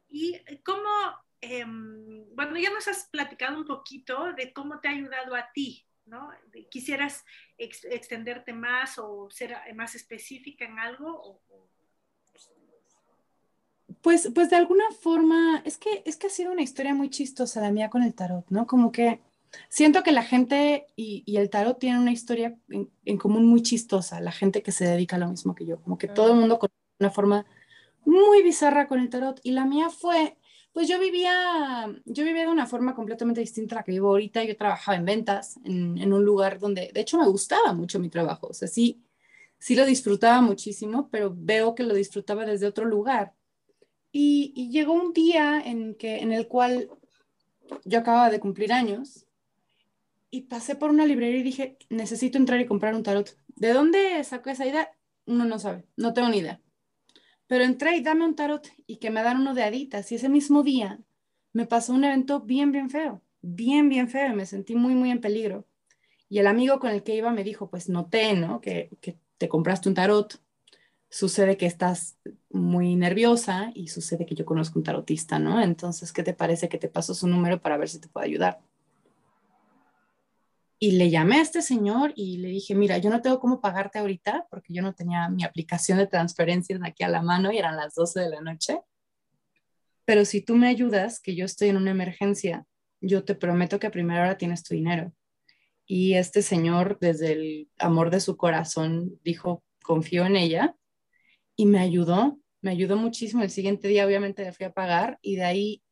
Y 0.09 0.39
cómo, 0.65 0.89
em, 1.41 2.25
bueno, 2.35 2.57
ya 2.59 2.71
nos 2.71 2.87
has 2.89 3.09
platicado 3.09 3.59
un 3.59 3.67
poquito 3.67 4.33
de 4.35 4.53
cómo 4.53 4.81
te 4.81 4.89
ha 4.89 4.93
ayudado 4.93 5.35
a 5.35 5.51
ti, 5.53 5.85
¿no? 6.07 6.31
¿Quisieras 6.71 7.25
ex- 7.59 7.85
extenderte 7.85 8.53
más 8.53 8.99
o 8.99 9.29
ser 9.31 9.53
eh, 9.67 9.75
más 9.75 9.95
específica 9.95 10.65
en 10.65 10.79
algo? 10.79 11.09
O- 11.21 11.43
o- 11.49 11.69
Pues, 14.01 14.31
pues 14.35 14.51
de 14.51 14.57
alguna 14.57 14.85
forma, 15.01 15.63
es 15.65 15.79
que, 15.79 16.03
es 16.07 16.17
que 16.17 16.29
ha 16.29 16.31
sido 16.31 16.53
una 16.53 16.63
historia 16.63 16.95
muy 16.95 17.11
chistosa 17.11 17.61
la 17.61 17.71
mía 17.71 17.91
con 17.91 18.03
el 18.03 18.15
tarot, 18.15 18.47
¿no? 18.51 18.67
Como 18.67 18.93
que 18.93 19.21
siento 19.69 20.03
que 20.03 20.13
la 20.13 20.23
gente 20.23 20.87
y, 20.97 21.23
y 21.27 21.37
el 21.37 21.51
tarot 21.51 21.79
tienen 21.79 22.01
una 22.01 22.13
historia 22.13 22.57
en, 22.71 22.91
en 23.05 23.19
común 23.19 23.47
muy 23.47 23.63
chistosa, 23.63 24.21
la 24.21 24.33
gente 24.33 24.63
que 24.63 24.73
se 24.73 24.87
dedica 24.87 25.17
a 25.17 25.19
lo 25.19 25.29
mismo 25.29 25.55
que 25.55 25.67
yo, 25.67 25.81
como 25.83 25.99
que 25.99 26.09
todo 26.09 26.33
el 26.33 26.41
mundo 26.41 26.59
con 26.59 26.71
una 26.99 27.11
forma 27.11 27.47
muy 28.05 28.43
bizarra 28.43 28.87
con 28.89 29.01
el 29.01 29.11
tarot 29.11 29.41
y 29.43 29.53
la 29.53 29.65
mía 29.67 29.91
fue, 29.91 30.39
pues 30.73 30.89
yo 30.89 30.99
vivía, 31.01 31.87
yo 32.07 32.25
vivía 32.25 32.43
de 32.45 32.51
una 32.51 32.67
forma 32.67 32.95
completamente 32.95 33.41
distinta 33.41 33.77
a 33.77 33.79
la 33.81 33.85
que 33.85 33.93
vivo 33.93 34.09
ahorita, 34.09 34.45
yo 34.45 34.57
trabajaba 34.57 34.97
en 34.97 35.05
ventas, 35.05 35.59
en, 35.65 35.99
en 35.99 36.13
un 36.13 36.25
lugar 36.25 36.59
donde, 36.59 36.91
de 36.93 37.01
hecho 37.01 37.19
me 37.19 37.27
gustaba 37.29 37.73
mucho 37.75 37.99
mi 38.01 38.09
trabajo, 38.11 38.49
o 38.49 38.55
sea, 38.55 38.69
sí, 38.69 39.03
sí 39.59 39.75
lo 39.77 39.87
disfrutaba 39.87 40.41
muchísimo, 40.41 41.09
pero 41.11 41.35
veo 41.37 41.75
que 41.75 41.83
lo 41.85 41.95
disfrutaba 41.95 42.45
desde 42.47 42.67
otro 42.67 42.85
lugar. 42.87 43.35
Y, 44.17 44.71
llegó 44.71 44.93
un 44.93 45.13
día 45.13 45.61
en, 45.61 45.97
que, 45.97 46.19
en 46.19 46.33
el 46.33 46.47
cual 46.47 46.89
yo 47.85 47.99
acababa 47.99 48.31
de 48.31 48.39
cumplir 48.39 48.73
años 48.73 49.27
y 50.31 50.43
pasé 50.43 50.77
por 50.77 50.91
una 50.91 51.05
librería 51.05 51.41
y 51.41 51.43
dije, 51.43 51.79
necesito 51.91 52.39
entrar 52.39 52.61
y 52.61 52.67
comprar 52.67 52.95
un 52.95 53.03
tarot. 53.03 53.37
¿De 53.57 53.73
dónde 53.73 54.23
sacó 54.23 54.51
esa 54.51 54.67
idea? 54.67 54.89
Uno 55.27 55.45
no 55.47 55.59
sabe, 55.59 55.85
no 55.97 56.13
tengo 56.13 56.29
ni 56.29 56.39
idea. 56.39 56.61
Pero 57.49 57.65
entré 57.65 57.97
y 57.97 58.03
dame 58.05 58.25
un 58.25 58.37
tarot 58.37 58.69
y 58.87 58.99
que 58.99 59.11
me 59.11 59.21
dan 59.21 59.41
uno 59.41 59.53
de 59.53 59.65
haditas. 59.65 60.13
Y 60.13 60.15
ese 60.15 60.29
mismo 60.29 60.63
día 60.63 61.01
me 61.53 61.67
pasó 61.67 61.93
un 61.93 62.05
evento 62.05 62.41
bien, 62.41 62.71
bien 62.71 62.91
feo, 62.91 63.21
bien, 63.43 63.89
bien 63.89 64.09
feo. 64.09 64.33
Me 64.33 64.47
sentí 64.47 64.77
muy, 64.77 64.95
muy 64.95 65.11
en 65.11 65.21
peligro. 65.21 65.67
Y 66.29 66.39
el 66.39 66.47
amigo 66.47 66.79
con 66.79 66.91
el 66.91 67.03
que 67.03 67.17
iba 67.17 67.33
me 67.33 67.43
dijo, 67.43 67.69
pues 67.69 67.89
noté, 67.89 68.35
¿no? 68.35 68.61
Que, 68.61 68.91
que 69.01 69.19
te 69.39 69.49
compraste 69.49 69.89
un 69.89 69.97
tarot. 69.97 70.41
Sucede 71.11 71.57
que 71.57 71.67
estás 71.67 72.17
muy 72.55 72.97
nerviosa 72.97 73.71
y 73.75 73.89
sucede 73.89 74.27
que 74.27 74.35
yo 74.35 74.45
conozco 74.45 74.79
un 74.79 74.85
tarotista, 74.85 75.39
¿no? 75.39 75.61
Entonces, 75.61 76.13
¿qué 76.13 76.23
te 76.23 76.35
parece 76.35 76.69
que 76.69 76.79
te 76.79 76.89
paso 76.89 77.15
su 77.15 77.27
número 77.27 77.61
para 77.61 77.77
ver 77.77 77.89
si 77.89 78.01
te 78.01 78.09
puedo 78.09 78.25
ayudar? 78.25 78.61
Y 80.79 80.93
le 80.93 81.11
llamé 81.11 81.37
a 81.37 81.43
este 81.43 81.63
señor 81.63 82.13
y 82.15 82.39
le 82.39 82.49
dije, 82.49 82.75
mira, 82.75 82.99
yo 82.99 83.11
no 83.11 83.23
tengo 83.23 83.41
cómo 83.41 83.61
pagarte 83.61 83.99
ahorita 83.99 84.47
porque 84.51 84.73
yo 84.73 84.83
no 84.83 84.95
tenía 84.95 85.29
mi 85.29 85.45
aplicación 85.45 85.99
de 85.99 86.07
transferencias 86.07 86.81
aquí 86.85 87.03
a 87.05 87.09
la 87.09 87.23
mano 87.23 87.51
y 87.53 87.59
eran 87.59 87.77
las 87.77 87.95
12 87.95 88.21
de 88.21 88.31
la 88.31 88.41
noche. 88.41 88.81
Pero 90.05 90.25
si 90.25 90.43
tú 90.43 90.57
me 90.57 90.69
ayudas, 90.69 91.21
que 91.21 91.35
yo 91.35 91.45
estoy 91.45 91.69
en 91.71 91.77
una 91.77 91.91
emergencia, 91.91 92.67
yo 93.01 93.25
te 93.25 93.35
prometo 93.35 93.79
que 93.79 93.87
a 93.87 93.91
primera 93.91 94.23
hora 94.23 94.39
tienes 94.39 94.63
tu 94.63 94.75
dinero. 94.75 95.13
Y 95.87 96.15
este 96.15 96.43
señor, 96.43 96.99
desde 97.01 97.33
el 97.33 97.69
amor 97.79 98.11
de 98.11 98.21
su 98.21 98.37
corazón, 98.37 99.19
dijo, 99.23 99.63
confío 99.83 100.25
en 100.27 100.37
ella 100.37 100.77
y 101.57 101.67
me 101.67 101.79
ayudó, 101.79 102.39
me 102.65 102.71
ayudó 102.71 102.97
muchísimo. 102.97 103.43
El 103.43 103.51
siguiente 103.51 103.89
día 103.89 104.07
obviamente 104.07 104.43
le 104.43 104.53
fui 104.53 104.65
a 104.65 104.73
pagar 104.73 105.19
y 105.21 105.37
de 105.37 105.45
ahí 105.45 105.83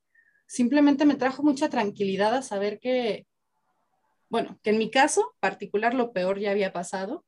simplemente 0.47 1.05
me 1.05 1.17
trajo 1.17 1.43
mucha 1.43 1.69
tranquilidad 1.69 2.35
a 2.35 2.43
saber 2.43 2.81
que, 2.81 3.27
bueno, 4.31 4.59
que 4.63 4.71
en 4.71 4.79
mi 4.79 4.91
caso 4.91 5.35
particular 5.39 5.93
lo 5.93 6.13
peor 6.13 6.41
ya 6.41 6.51
había 6.51 6.73
pasado, 6.73 7.27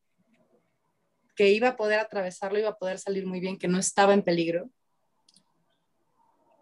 que 1.37 1.51
iba 1.51 1.69
a 1.69 1.77
poder 1.77 2.01
atravesarlo, 2.01 2.59
iba 2.59 2.71
a 2.71 2.79
poder 2.79 2.99
salir 2.99 3.27
muy 3.27 3.41
bien, 3.41 3.59
que 3.59 3.69
no 3.69 3.79
estaba 3.79 4.15
en 4.15 4.23
peligro. 4.23 4.71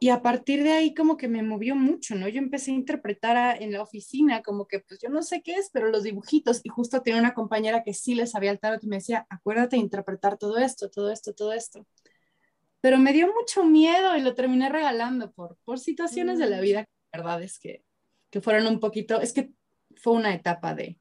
Y 0.00 0.08
a 0.08 0.20
partir 0.20 0.64
de 0.64 0.72
ahí 0.72 0.92
como 0.92 1.16
que 1.16 1.28
me 1.28 1.44
movió 1.44 1.76
mucho, 1.76 2.16
¿no? 2.16 2.26
Yo 2.26 2.38
empecé 2.38 2.72
a 2.72 2.74
interpretar 2.74 3.62
en 3.62 3.70
la 3.70 3.80
oficina 3.80 4.42
como 4.42 4.66
que 4.66 4.80
pues 4.80 4.98
yo 5.00 5.08
no 5.08 5.22
sé 5.22 5.42
qué 5.42 5.52
es, 5.52 5.70
pero 5.72 5.88
los 5.88 6.02
dibujitos 6.02 6.60
y 6.64 6.68
justo 6.68 7.00
tenía 7.02 7.20
una 7.20 7.34
compañera 7.34 7.84
que 7.84 7.94
sí 7.94 8.16
le 8.16 8.26
sabía 8.26 8.50
el 8.50 8.58
tarot 8.58 8.82
y 8.82 8.88
me 8.88 8.96
decía, 8.96 9.24
acuérdate 9.30 9.76
de 9.76 9.82
interpretar 9.82 10.36
todo 10.36 10.58
esto, 10.58 10.90
todo 10.90 11.12
esto, 11.12 11.32
todo 11.32 11.52
esto. 11.52 11.86
Pero 12.82 12.98
me 12.98 13.14
dio 13.14 13.32
mucho 13.32 13.64
miedo 13.64 14.16
y 14.16 14.20
lo 14.20 14.34
terminé 14.34 14.68
regalando 14.68 15.32
por, 15.32 15.56
por 15.64 15.78
situaciones 15.78 16.38
de 16.38 16.50
la 16.50 16.60
vida, 16.60 16.84
la 17.12 17.20
verdad 17.20 17.42
es 17.42 17.58
que, 17.58 17.84
que 18.28 18.40
fueron 18.40 18.66
un 18.66 18.80
poquito, 18.80 19.20
es 19.20 19.32
que 19.32 19.52
fue 19.96 20.14
una 20.14 20.34
etapa 20.34 20.74
de, 20.74 20.98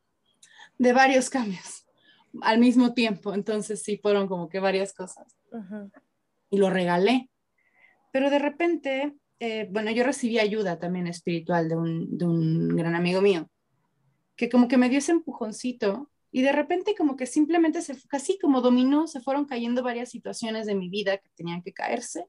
de 0.77 0.93
varios 0.93 1.29
cambios 1.29 1.87
al 2.43 2.59
mismo 2.59 2.93
tiempo, 2.93 3.33
entonces 3.33 3.81
sí 3.81 3.97
fueron 3.97 4.27
como 4.27 4.47
que 4.47 4.59
varias 4.59 4.93
cosas. 4.93 5.35
Y 6.51 6.57
lo 6.57 6.69
regalé. 6.69 7.29
Pero 8.11 8.29
de 8.29 8.37
repente, 8.37 9.15
eh, 9.39 9.67
bueno, 9.71 9.89
yo 9.89 10.03
recibí 10.03 10.37
ayuda 10.37 10.77
también 10.77 11.07
espiritual 11.07 11.67
de 11.67 11.75
un, 11.75 12.17
de 12.17 12.25
un 12.25 12.69
gran 12.75 12.93
amigo 12.93 13.21
mío, 13.21 13.49
que 14.35 14.49
como 14.49 14.67
que 14.67 14.77
me 14.77 14.87
dio 14.87 14.99
ese 14.99 15.13
empujoncito 15.13 16.10
y 16.31 16.41
de 16.41 16.51
repente 16.51 16.95
como 16.95 17.17
que 17.17 17.25
simplemente 17.25 17.81
se, 17.81 17.95
casi 18.07 18.39
como 18.39 18.61
dominó, 18.61 19.07
se 19.07 19.19
fueron 19.19 19.45
cayendo 19.45 19.83
varias 19.83 20.09
situaciones 20.09 20.65
de 20.65 20.75
mi 20.75 20.89
vida 20.89 21.17
que 21.17 21.29
tenían 21.35 21.61
que 21.61 21.73
caerse, 21.73 22.25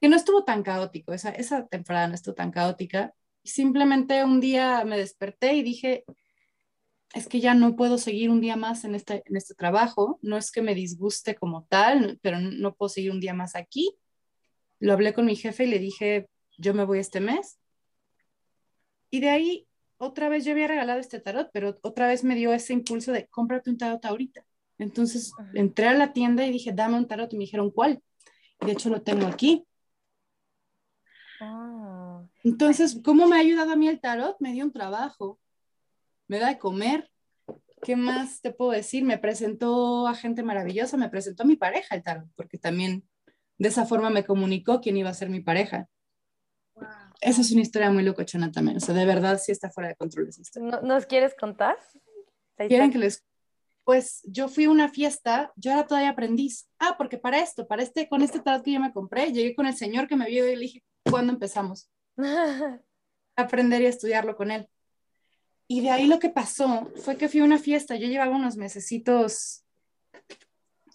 que 0.00 0.08
no 0.08 0.16
estuvo 0.16 0.44
tan 0.44 0.62
caótico, 0.62 1.12
esa, 1.12 1.30
esa 1.30 1.66
temporada 1.66 2.08
no 2.08 2.14
estuvo 2.14 2.34
tan 2.34 2.50
caótica. 2.50 3.14
Simplemente 3.42 4.22
un 4.24 4.40
día 4.40 4.84
me 4.84 4.98
desperté 4.98 5.54
y 5.54 5.62
dije, 5.62 6.04
es 7.14 7.26
que 7.26 7.40
ya 7.40 7.54
no 7.54 7.74
puedo 7.74 7.96
seguir 7.96 8.30
un 8.30 8.40
día 8.40 8.56
más 8.56 8.84
en 8.84 8.94
este, 8.94 9.22
en 9.24 9.36
este 9.36 9.54
trabajo, 9.54 10.18
no 10.20 10.36
es 10.36 10.50
que 10.50 10.60
me 10.60 10.74
disguste 10.74 11.34
como 11.34 11.64
tal, 11.64 12.18
pero 12.22 12.38
no 12.38 12.74
puedo 12.74 12.90
seguir 12.90 13.12
un 13.12 13.20
día 13.20 13.32
más 13.32 13.56
aquí. 13.56 13.96
Lo 14.78 14.92
hablé 14.92 15.14
con 15.14 15.24
mi 15.24 15.36
jefe 15.36 15.64
y 15.64 15.68
le 15.68 15.78
dije, 15.78 16.28
yo 16.58 16.74
me 16.74 16.84
voy 16.84 16.98
este 16.98 17.20
mes. 17.20 17.58
Y 19.10 19.20
de 19.20 19.30
ahí, 19.30 19.67
otra 19.98 20.28
vez 20.28 20.44
yo 20.44 20.52
había 20.52 20.68
regalado 20.68 21.00
este 21.00 21.20
tarot, 21.20 21.50
pero 21.52 21.76
otra 21.82 22.06
vez 22.06 22.24
me 22.24 22.34
dio 22.34 22.52
ese 22.52 22.72
impulso 22.72 23.12
de, 23.12 23.26
cómprate 23.26 23.70
un 23.70 23.78
tarot 23.78 24.04
ahorita. 24.04 24.44
Entonces 24.78 25.32
Ajá. 25.38 25.50
entré 25.54 25.88
a 25.88 25.94
la 25.94 26.12
tienda 26.12 26.46
y 26.46 26.52
dije, 26.52 26.72
dame 26.72 26.96
un 26.96 27.06
tarot 27.06 27.32
y 27.32 27.36
me 27.36 27.44
dijeron, 27.44 27.70
¿cuál? 27.70 28.00
De 28.60 28.72
hecho 28.72 28.88
lo 28.90 29.02
tengo 29.02 29.26
aquí. 29.26 29.66
Ah, 31.40 32.22
Entonces, 32.42 33.00
¿cómo 33.04 33.26
me 33.26 33.36
ha 33.36 33.40
ayudado 33.40 33.72
a 33.72 33.76
mí 33.76 33.88
el 33.88 34.00
tarot? 34.00 34.36
Me 34.40 34.52
dio 34.52 34.64
un 34.64 34.72
trabajo, 34.72 35.38
me 36.26 36.38
da 36.38 36.48
de 36.48 36.58
comer. 36.58 37.10
¿Qué 37.82 37.94
más 37.94 38.40
te 38.40 38.52
puedo 38.52 38.72
decir? 38.72 39.04
Me 39.04 39.18
presentó 39.18 40.08
a 40.08 40.14
gente 40.14 40.42
maravillosa, 40.42 40.96
me 40.96 41.08
presentó 41.08 41.44
a 41.44 41.46
mi 41.46 41.56
pareja 41.56 41.94
el 41.94 42.02
tarot, 42.02 42.28
porque 42.34 42.58
también 42.58 43.04
de 43.56 43.68
esa 43.68 43.86
forma 43.86 44.10
me 44.10 44.24
comunicó 44.24 44.80
quién 44.80 44.96
iba 44.96 45.10
a 45.10 45.14
ser 45.14 45.30
mi 45.30 45.40
pareja. 45.40 45.88
Esa 47.20 47.40
es 47.40 47.50
una 47.52 47.62
historia 47.62 47.90
muy 47.90 48.02
locochona 48.04 48.50
también, 48.52 48.76
o 48.76 48.80
sea, 48.80 48.94
de 48.94 49.04
verdad 49.04 49.40
sí 49.42 49.50
está 49.52 49.70
fuera 49.70 49.88
de 49.88 49.96
control 49.96 50.28
esa 50.28 50.40
historia. 50.40 50.70
¿no- 50.70 50.82
¿Nos 50.82 51.06
quieres 51.06 51.34
contar? 51.34 51.76
¿Quieren 52.56 52.90
que 52.92 52.98
les...? 52.98 53.24
Pues 53.84 54.20
yo 54.24 54.48
fui 54.48 54.64
a 54.64 54.70
una 54.70 54.88
fiesta, 54.90 55.50
yo 55.56 55.72
era 55.72 55.86
todavía 55.86 56.10
aprendiz. 56.10 56.68
Ah, 56.78 56.96
porque 56.98 57.16
para 57.16 57.38
esto, 57.40 57.66
para 57.66 57.82
este, 57.82 58.06
con 58.06 58.20
este 58.20 58.38
tarot 58.38 58.62
que 58.62 58.72
yo 58.72 58.80
me 58.80 58.92
compré, 58.92 59.32
llegué 59.32 59.54
con 59.54 59.64
el 59.66 59.74
señor 59.74 60.06
que 60.06 60.14
me 60.16 60.26
vio 60.28 60.46
y 60.46 60.54
le 60.54 60.60
dije, 60.60 60.84
¿cuándo 61.10 61.32
empezamos? 61.32 61.88
aprender 63.36 63.80
y 63.82 63.86
estudiarlo 63.86 64.36
con 64.36 64.50
él. 64.50 64.68
Y 65.68 65.80
de 65.80 65.90
ahí 65.90 66.06
lo 66.06 66.18
que 66.18 66.28
pasó 66.28 66.90
fue 66.96 67.16
que 67.16 67.28
fui 67.28 67.40
a 67.40 67.44
una 67.44 67.58
fiesta, 67.58 67.96
yo 67.96 68.06
llevaba 68.08 68.36
unos 68.36 68.56
mesecitos, 68.56 69.64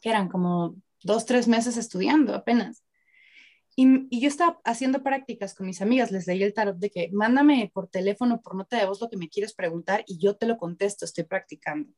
que 0.01 0.09
eran 0.09 0.29
como 0.29 0.75
dos, 1.03 1.25
tres 1.25 1.47
meses 1.47 1.77
estudiando 1.77 2.35
apenas. 2.35 2.83
Y, 3.75 4.07
y, 4.15 4.19
yo 4.21 4.27
estaba 4.27 4.59
haciendo 4.65 5.01
prácticas 5.01 5.55
con 5.55 5.65
mis 5.65 5.81
amigas, 5.81 6.11
les 6.11 6.27
leí 6.27 6.43
el 6.43 6.53
tarot 6.53 6.77
de 6.77 6.91
que 6.91 7.09
mándame 7.11 7.71
por 7.73 7.87
teléfono, 7.87 8.41
por 8.41 8.55
nota 8.55 8.77
de 8.77 8.85
voz 8.85 9.01
lo 9.01 9.09
que 9.09 9.17
me 9.17 9.29
quieres 9.29 9.53
preguntar 9.53 10.03
y 10.07 10.19
yo 10.19 10.35
te 10.35 10.45
lo 10.45 10.57
contesto, 10.57 11.05
estoy 11.05 11.23
practicando. 11.23 11.91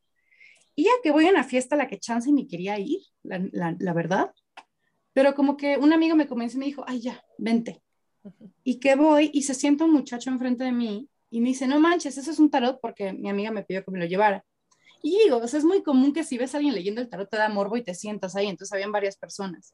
Y 0.73 0.85
ya 0.85 0.91
que 1.03 1.11
voy 1.11 1.27
a 1.27 1.31
una 1.31 1.43
fiesta 1.43 1.75
a 1.75 1.77
la 1.77 1.87
que 1.87 1.99
chance 1.99 2.31
ni 2.31 2.47
quería 2.47 2.79
ir, 2.79 2.99
la, 3.23 3.45
la, 3.51 3.75
la 3.77 3.93
verdad, 3.93 4.31
pero 5.15 5.33
como 5.33 5.55
que 5.55 5.77
un 5.77 5.93
amigo 5.93 6.15
me 6.15 6.27
convenció 6.27 6.57
y 6.57 6.59
me 6.59 6.65
dijo, 6.65 6.83
ay 6.87 6.99
ya, 6.99 7.23
vente. 7.37 7.81
Y 8.63 8.79
que 8.79 8.95
voy 8.95 9.31
y 9.33 9.43
se 9.43 9.53
sienta 9.53 9.85
un 9.85 9.93
muchacho 9.93 10.29
enfrente 10.29 10.63
de 10.63 10.71
mí 10.71 11.09
y 11.29 11.39
me 11.39 11.49
dice, 11.49 11.67
no 11.67 11.79
manches, 11.79 12.17
eso 12.17 12.31
es 12.31 12.39
un 12.39 12.49
tarot 12.49 12.79
porque 12.81 13.13
mi 13.13 13.29
amiga 13.29 13.51
me 13.51 13.63
pidió 13.63 13.83
que 13.83 13.91
me 13.91 13.99
lo 13.99 14.05
llevara. 14.05 14.43
Y 15.01 15.17
digo, 15.23 15.37
o 15.37 15.47
sea, 15.47 15.59
es 15.59 15.65
muy 15.65 15.83
común 15.83 16.13
que 16.13 16.23
si 16.23 16.37
ves 16.37 16.53
a 16.53 16.57
alguien 16.57 16.75
leyendo 16.75 16.99
el 16.99 17.07
tarot 17.07 17.29
te 17.29 17.37
da 17.37 17.47
morbo 17.47 17.77
y 17.77 17.83
te 17.83 17.93
sientas 17.93 18.35
ahí, 18.35 18.47
entonces 18.47 18.73
habían 18.73 18.91
varias 18.91 19.15
personas. 19.15 19.73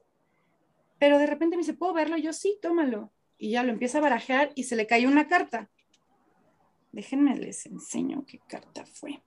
Pero 1.01 1.17
de 1.17 1.25
repente 1.25 1.55
me 1.55 1.61
dice, 1.61 1.73
¿puedo 1.73 1.93
verlo? 1.93 2.15
yo 2.15 2.31
sí, 2.31 2.59
tómalo. 2.61 3.11
Y 3.39 3.49
ya 3.49 3.63
lo 3.63 3.71
empieza 3.71 3.97
a 3.97 4.01
barajear 4.01 4.51
y 4.53 4.65
se 4.65 4.75
le 4.75 4.85
cayó 4.85 5.09
una 5.09 5.27
carta. 5.27 5.67
Déjenme 6.91 7.35
les 7.35 7.65
enseño 7.65 8.23
qué 8.27 8.39
carta 8.47 8.85
fue. 8.85 9.23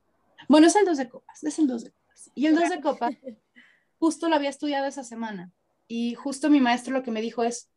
Bueno, 0.49 0.69
es 0.69 0.76
el 0.76 0.85
dos 0.85 0.99
de 0.99 1.09
copas, 1.09 1.43
es 1.43 1.59
el 1.59 1.66
dos 1.66 1.83
de 1.83 1.90
copas. 1.90 2.31
Y 2.37 2.47
el 2.47 2.54
dos 2.54 2.71
de 2.71 2.81
copas, 2.81 3.16
justo 3.99 4.28
lo 4.28 4.37
había 4.37 4.50
estudiado 4.50 4.87
esa 4.87 5.02
semana. 5.02 5.50
Y 5.88 6.14
justo 6.14 6.49
mi 6.49 6.61
maestro 6.61 6.95
lo 6.95 7.02
que 7.02 7.11
me 7.11 7.21
dijo 7.21 7.43
es, 7.43 7.73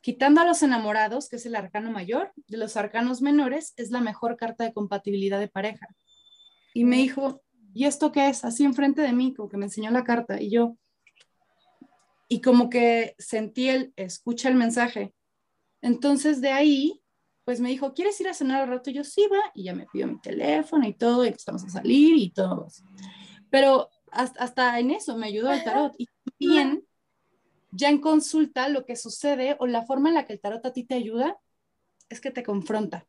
quitando 0.00 0.40
a 0.40 0.46
los 0.46 0.62
enamorados, 0.62 1.28
que 1.28 1.36
es 1.36 1.44
el 1.44 1.54
arcano 1.54 1.90
mayor, 1.90 2.32
de 2.46 2.56
los 2.56 2.78
arcanos 2.78 3.20
menores, 3.20 3.74
es 3.76 3.90
la 3.90 4.00
mejor 4.00 4.38
carta 4.38 4.64
de 4.64 4.72
compatibilidad 4.72 5.38
de 5.38 5.48
pareja. 5.48 5.86
Y 6.72 6.86
me 6.86 6.96
dijo, 6.96 7.42
¿y 7.74 7.84
esto 7.84 8.10
qué 8.10 8.30
es? 8.30 8.42
Así 8.42 8.64
enfrente 8.64 9.02
de 9.02 9.12
mí, 9.12 9.34
como 9.34 9.50
que 9.50 9.58
me 9.58 9.66
enseñó 9.66 9.90
la 9.90 10.04
carta. 10.04 10.40
Y 10.40 10.48
yo, 10.48 10.78
y 12.28 12.40
como 12.40 12.70
que 12.70 13.14
sentí 13.18 13.68
el, 13.68 13.92
escucha 13.96 14.48
el 14.48 14.54
mensaje. 14.54 15.14
Entonces 15.82 16.40
de 16.40 16.50
ahí, 16.50 17.02
pues 17.44 17.60
me 17.60 17.68
dijo, 17.68 17.92
¿quieres 17.94 18.20
ir 18.20 18.28
a 18.28 18.34
cenar 18.34 18.62
al 18.62 18.68
rato? 18.68 18.90
Y 18.90 18.94
yo 18.94 19.04
sí, 19.04 19.26
va, 19.30 19.50
y 19.54 19.64
ya 19.64 19.74
me 19.74 19.86
pidió 19.92 20.06
mi 20.06 20.18
teléfono 20.20 20.86
y 20.86 20.94
todo, 20.94 21.24
y 21.24 21.28
empezamos 21.28 21.64
a 21.64 21.68
salir 21.68 22.16
y 22.16 22.30
todo. 22.30 22.68
Pero 23.50 23.90
hasta, 24.10 24.42
hasta 24.42 24.78
en 24.78 24.90
eso 24.90 25.16
me 25.16 25.26
ayudó 25.26 25.52
el 25.52 25.62
tarot. 25.62 25.94
Y 25.98 26.08
bien, 26.38 26.86
ya 27.70 27.90
en 27.90 28.00
consulta 28.00 28.68
lo 28.68 28.86
que 28.86 28.96
sucede 28.96 29.56
o 29.58 29.66
la 29.66 29.84
forma 29.84 30.08
en 30.08 30.14
la 30.14 30.26
que 30.26 30.32
el 30.32 30.40
tarot 30.40 30.64
a 30.64 30.72
ti 30.72 30.84
te 30.84 30.94
ayuda 30.94 31.38
es 32.08 32.20
que 32.20 32.30
te 32.30 32.42
confronta. 32.42 33.06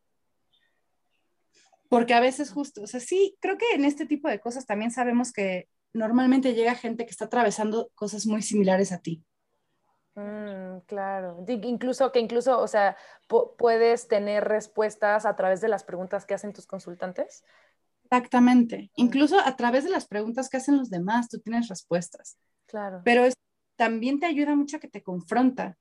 Porque 1.88 2.14
a 2.14 2.20
veces 2.20 2.52
justo, 2.52 2.82
o 2.82 2.88
sea, 2.88 3.00
sí, 3.00 3.38
creo 3.40 3.58
que 3.58 3.74
en 3.74 3.86
este 3.86 4.06
tipo 4.06 4.28
de 4.28 4.40
cosas 4.40 4.66
también 4.66 4.92
sabemos 4.92 5.32
que 5.32 5.70
normalmente 5.96 6.54
llega 6.54 6.76
gente 6.76 7.06
que 7.06 7.12
está 7.12 7.26
atravesando 7.26 7.90
cosas 7.96 8.26
muy 8.26 8.42
similares 8.42 8.92
a 8.92 9.00
ti. 9.00 9.24
Mm, 10.16 10.80
claro, 10.86 11.44
incluso 11.48 12.12
que 12.12 12.20
incluso, 12.20 12.60
o 12.60 12.68
sea, 12.68 12.96
puedes 13.58 14.08
tener 14.08 14.44
respuestas 14.44 15.26
a 15.26 15.36
través 15.36 15.62
de 15.62 15.70
las 15.70 15.84
preguntas 15.84 16.26
que 16.26 16.34
hacen 16.34 16.54
tus 16.54 16.68
consultantes. 16.68 17.44
Exactamente, 18.04 18.92
mm. 18.96 19.02
incluso 19.02 19.40
a 19.40 19.56
través 19.56 19.84
de 19.86 19.90
las 19.90 20.06
preguntas 20.06 20.50
que 20.50 20.58
hacen 20.58 20.78
los 20.78 20.90
demás, 20.90 21.30
tú 21.30 21.40
tienes 21.40 21.70
respuestas. 21.70 22.38
Claro. 22.66 23.02
Pero 23.06 23.24
también 23.78 24.20
te 24.20 24.26
ayuda 24.26 24.56
mucho 24.56 24.78
a 24.78 24.80
que 24.80 24.90
te 24.90 25.02
confronta, 25.02 25.78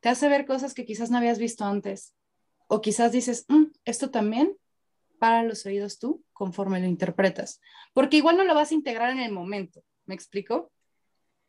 te 0.00 0.08
hace 0.08 0.28
ver 0.28 0.46
cosas 0.46 0.74
que 0.74 0.84
quizás 0.86 1.10
no 1.10 1.18
habías 1.18 1.38
visto 1.38 1.64
antes, 1.64 2.14
o 2.66 2.80
quizás 2.80 3.12
dices, 3.12 3.44
mm, 3.48 3.64
esto 3.84 4.10
también 4.10 4.56
para 5.18 5.42
los 5.42 5.66
oídos 5.66 5.98
tú 5.98 6.23
conforme 6.34 6.80
lo 6.80 6.86
interpretas. 6.86 7.60
Porque 7.94 8.18
igual 8.18 8.36
no 8.36 8.44
lo 8.44 8.54
vas 8.54 8.70
a 8.70 8.74
integrar 8.74 9.10
en 9.10 9.20
el 9.20 9.32
momento, 9.32 9.82
¿me 10.04 10.14
explico? 10.14 10.70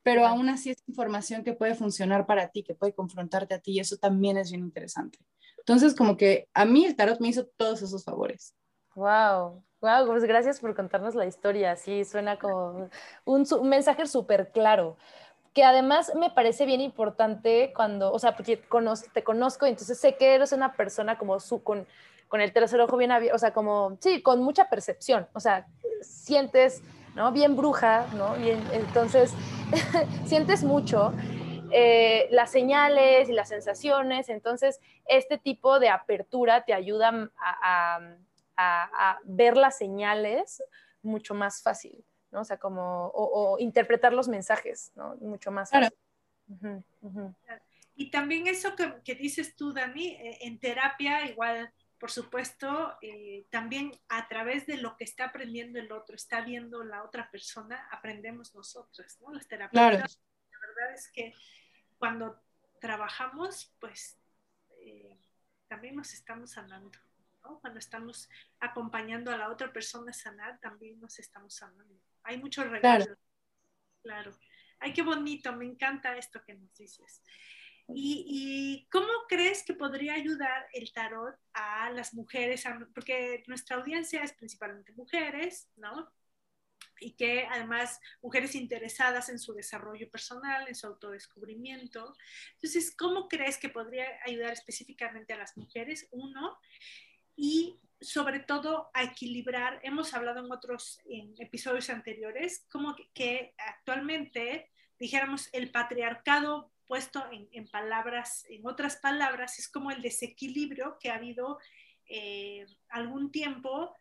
Pero 0.04 0.26
aún 0.26 0.48
así 0.50 0.69
es 0.69 0.84
información 0.88 1.43
que 1.43 1.54
puede 1.54 1.76
funcionar 1.76 2.26
para 2.26 2.50
ti, 2.50 2.63
que 2.63 2.76
puede 2.76 2.93
confrontarte 2.93 3.56
a 3.56 3.60
ti 3.60 3.74
y 3.74 3.80
eso 3.80 3.98
también 3.98 4.38
es 4.38 4.52
bien 4.52 4.63
interesante. 4.63 5.17
Entonces, 5.58 5.95
como 5.95 6.15
que 6.15 6.48
a 6.54 6.63
mí 6.63 6.86
el 6.86 6.95
tarot 6.95 7.19
me 7.19 7.30
hizo 7.30 7.48
todos 7.58 7.82
esos 7.82 8.06
favores. 8.06 8.56
Wow, 8.93 9.63
wow, 9.82 10.06
pues 10.06 10.24
gracias 10.24 10.60
por 10.60 10.76
contarnos 10.76 11.15
la 11.15 11.26
historia. 11.26 11.76
Sí, 11.76 12.06
suena 12.06 12.38
como 12.38 12.89
un, 13.26 13.48
un 13.52 13.69
mensaje 13.69 14.06
súper 14.06 14.52
claro 14.52 14.95
que 15.56 15.63
además 15.63 16.12
me 16.15 16.30
parece 16.30 16.65
bien 16.65 16.82
importante 16.82 17.71
cuando, 17.74 18.12
o 18.12 18.19
sea, 18.19 18.36
porque 18.36 18.58
te 19.13 19.24
conozco 19.24 19.65
y 19.65 19.69
entonces 19.69 19.98
sé 19.98 20.17
que 20.17 20.36
eres 20.36 20.52
una 20.52 20.74
persona 20.74 21.17
como 21.17 21.39
su, 21.39 21.63
con, 21.63 21.88
con 22.27 22.41
el 22.41 22.51
tercer 22.53 22.79
ojo 22.81 22.97
bien 22.97 23.11
abierto, 23.11 23.35
o 23.35 23.39
sea, 23.39 23.53
como, 23.53 23.97
sí, 24.01 24.21
con 24.21 24.41
mucha 24.41 24.69
percepción, 24.69 25.27
o 25.33 25.39
sea, 25.39 25.67
sientes, 26.01 26.81
¿no? 27.15 27.31
Bien 27.31 27.55
bruja, 27.55 28.07
¿no? 28.15 28.35
Bien, 28.35 28.61
entonces, 28.73 29.33
sientes 30.25 30.63
mucho 30.63 31.13
eh, 31.71 32.27
las 32.31 32.51
señales 32.51 33.29
y 33.29 33.33
las 33.33 33.49
sensaciones, 33.49 34.29
entonces, 34.29 34.79
este 35.05 35.38
tipo 35.38 35.79
de 35.79 35.89
apertura 35.89 36.65
te 36.65 36.73
ayuda 36.73 37.29
a, 37.38 37.99
a, 38.57 39.19
ver 39.23 39.57
las 39.57 39.77
señales 39.77 40.63
mucho 41.01 41.33
más 41.33 41.61
fácil, 41.61 42.03
¿no? 42.31 42.41
O 42.41 42.45
sea, 42.45 42.57
como, 42.57 43.11
o, 43.13 43.57
interpretar 43.59 44.13
los 44.13 44.27
mensajes, 44.27 44.91
¿no? 44.95 45.15
Mucho 45.17 45.51
más 45.51 45.69
fácil. 45.69 45.97
Y 47.95 48.11
también 48.11 48.47
eso 48.47 48.75
que, 48.75 48.93
que 49.03 49.15
dices 49.15 49.55
tú, 49.55 49.71
Dani, 49.71 50.07
eh, 50.07 50.38
en 50.41 50.59
terapia 50.59 51.25
igual 51.29 51.71
por 51.99 52.12
supuesto, 52.12 52.97
eh, 53.01 53.47
también 53.49 53.91
a 54.10 54.27
través 54.27 54.65
de 54.67 54.77
lo 54.77 54.97
que 54.97 55.05
está 55.05 55.25
aprendiendo 55.25 55.79
el 55.79 55.91
otro, 55.91 56.15
está 56.15 56.41
viendo 56.41 56.84
la 56.84 57.03
otra 57.03 57.31
persona, 57.31 57.88
aprendemos 57.91 58.53
nosotros, 58.53 59.17
¿no? 59.21 59.34
Las 59.34 59.47
terapeutas. 59.47 60.19
La 60.51 60.60
verdad 60.60 60.93
es 60.93 61.10
que 61.12 61.34
cuando 61.97 62.41
trabajamos, 62.81 63.73
pues 63.79 64.19
eh, 64.81 65.17
también 65.67 65.95
nos 65.95 66.13
estamos 66.13 66.51
sanando, 66.51 66.99
¿no? 67.43 67.60
Cuando 67.60 67.79
estamos 67.79 68.29
acompañando 68.60 69.31
a 69.31 69.38
la 69.38 69.49
otra 69.49 69.71
persona 69.71 70.12
a 70.12 70.13
sanar, 70.13 70.60
también 70.60 70.99
nos 70.99 71.17
estamos 71.19 71.55
sanando. 71.55 72.01
Hay 72.23 72.38
muchos 72.38 72.69
regalos. 72.69 73.05
Claro. 73.05 73.19
claro. 74.03 74.38
Ay, 74.79 74.93
qué 74.93 75.01
bonito, 75.01 75.53
me 75.53 75.65
encanta 75.65 76.17
esto 76.17 76.43
que 76.43 76.53
nos 76.53 76.75
dices. 76.75 77.23
¿Y, 77.88 78.88
cómo 78.91 79.08
crees 79.28 79.63
que 79.63 79.74
podría 79.74 80.15
ayudar 80.15 80.67
el 80.74 80.91
tarot 80.91 81.36
a 81.54 81.91
las 81.91 82.13
mujeres? 82.13 82.63
Porque 82.93 83.43
nuestra 83.48 83.78
audiencia 83.78 84.24
es 84.24 84.34
principalmente 84.34 84.93
mujeres, 84.93 85.69
¿no? 85.76 86.12
Y 87.00 87.15
que 87.15 87.45
además 87.45 88.00
mujeres 88.21 88.56
interesadas 88.56 89.30
en 89.30 89.38
su 89.38 89.54
desarrollo 89.54 90.10
personal, 90.10 90.67
en 90.67 90.76
su 90.76 90.88
autodescubrimiento. 90.88 92.15
Entonces, 92.54 92.95
¿cómo 92.95 93.28
crees 93.28 93.58
que 93.58 93.69
podría 93.69 94.08
ayudar 94.26 94.54
específicamente 94.54 95.34
a 95.34 95.38
las 95.38 95.56
mujeres? 95.58 96.08
Uno, 96.12 96.58
y 97.36 97.80
sobre 98.02 98.39
todo 98.39 98.89
a 98.93 99.04
equilibrar, 99.04 99.80
hemos 99.84 100.13
hablado 100.13 100.43
en 100.43 100.52
otros 100.52 101.00
episodios 101.38 101.89
anteriores, 101.89 102.65
como 102.71 102.95
que 103.13 103.54
actualmente 103.58 104.71
dijéramos 104.98 105.50
el 105.54 105.71
patriarcado 105.71 106.71
puesto 106.88 107.26
en, 107.32 107.67
palabras, 107.69 108.45
en 108.50 108.65
otras 108.65 108.98
palabras, 108.98 109.60
es 109.60 109.69
como 109.69 109.91
el 109.91 110.02
desequilibrio 110.02 110.98
que 111.00 111.10
ha 111.10 111.15
habido 111.15 111.60
eh, 112.08 112.65
algún 112.89 113.32
tiempo, 113.32 113.93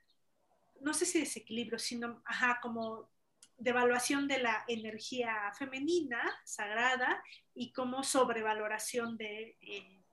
no 0.81 0.93
sé 0.93 1.07
si 1.07 1.21
desequilibrio, 1.21 1.79
sino, 1.79 2.23
ajá, 2.27 2.61
como 2.63 3.11
devaluación 3.57 4.29
de 4.29 4.39
la 4.41 4.65
energía 4.69 5.53
femenina, 5.57 6.21
sagrada, 6.45 7.23
y 7.55 7.73
como 7.73 8.03
sobrevaloración 8.03 9.17
de 9.17 9.57
eh, 9.61 10.04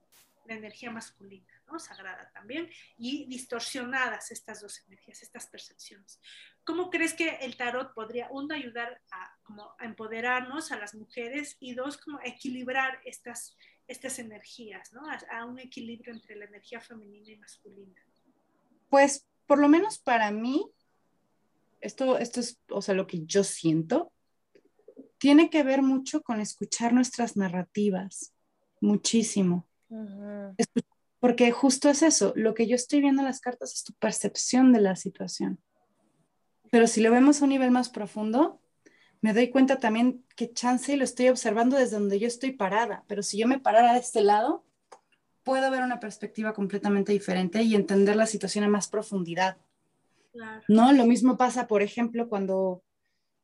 la 0.46 0.54
energía 0.54 0.90
masculina. 0.90 1.52
Sagrada 1.78 2.30
también, 2.32 2.68
y 2.98 3.26
distorsionadas 3.26 4.30
estas 4.30 4.60
dos 4.60 4.82
energías, 4.86 5.22
estas 5.22 5.46
percepciones. 5.46 6.20
¿Cómo 6.64 6.90
crees 6.90 7.14
que 7.14 7.36
el 7.36 7.56
tarot 7.56 7.94
podría, 7.94 8.28
uno, 8.30 8.54
ayudar 8.54 9.00
a, 9.10 9.36
como, 9.42 9.74
a 9.78 9.84
empoderarnos 9.84 10.70
a 10.72 10.78
las 10.78 10.94
mujeres 10.94 11.56
y 11.60 11.74
dos, 11.74 11.96
como 11.98 12.20
equilibrar 12.24 13.00
estas, 13.04 13.56
estas 13.88 14.18
energías, 14.18 14.92
¿no? 14.92 15.02
A, 15.30 15.44
un 15.44 15.58
equilibrio 15.58 16.12
entre 16.12 16.36
la 16.36 16.44
energía 16.44 16.80
femenina 16.80 17.30
y 17.30 17.36
masculina? 17.36 18.00
Pues, 18.88 19.26
por 19.46 19.58
lo 19.58 19.68
menos 19.68 19.98
para 19.98 20.30
mí, 20.30 20.70
esto, 21.80 22.18
esto 22.18 22.40
es, 22.40 22.60
o 22.70 22.82
sea, 22.82 22.94
lo 22.94 23.06
que 23.06 23.24
yo 23.24 23.42
siento, 23.42 24.12
tiene 25.18 25.50
que 25.50 25.62
ver 25.62 25.82
mucho 25.82 26.22
con 26.22 26.40
escuchar 26.40 26.92
nuestras 26.92 27.36
narrativas, 27.36 28.34
muchísimo. 28.80 29.66
Porque 31.20 31.52
justo 31.52 31.88
es 31.88 32.02
eso, 32.02 32.32
lo 32.34 32.54
que 32.54 32.66
yo 32.66 32.74
estoy 32.74 33.00
viendo 33.00 33.22
en 33.22 33.26
las 33.26 33.40
cartas 33.40 33.72
es 33.74 33.84
tu 33.84 33.92
percepción 33.94 34.72
de 34.72 34.80
la 34.80 34.96
situación. 34.96 35.60
Pero 36.70 36.86
si 36.86 37.00
lo 37.00 37.12
vemos 37.12 37.40
a 37.40 37.44
un 37.44 37.50
nivel 37.50 37.70
más 37.70 37.90
profundo, 37.90 38.60
me 39.20 39.32
doy 39.32 39.50
cuenta 39.50 39.78
también 39.78 40.24
que 40.34 40.52
chance 40.52 40.96
lo 40.96 41.04
estoy 41.04 41.28
observando 41.28 41.76
desde 41.76 41.96
donde 41.96 42.18
yo 42.18 42.26
estoy 42.26 42.52
parada, 42.52 43.04
pero 43.06 43.22
si 43.22 43.38
yo 43.38 43.46
me 43.46 43.60
parara 43.60 43.92
de 43.92 44.00
este 44.00 44.20
lado, 44.22 44.64
puedo 45.44 45.70
ver 45.70 45.82
una 45.82 46.00
perspectiva 46.00 46.52
completamente 46.52 47.12
diferente 47.12 47.62
y 47.62 47.74
entender 47.74 48.16
la 48.16 48.26
situación 48.26 48.64
a 48.64 48.68
más 48.68 48.88
profundidad. 48.88 49.58
¿No? 50.66 50.92
Lo 50.92 51.06
mismo 51.06 51.36
pasa, 51.36 51.66
por 51.66 51.82
ejemplo, 51.82 52.28
cuando, 52.28 52.82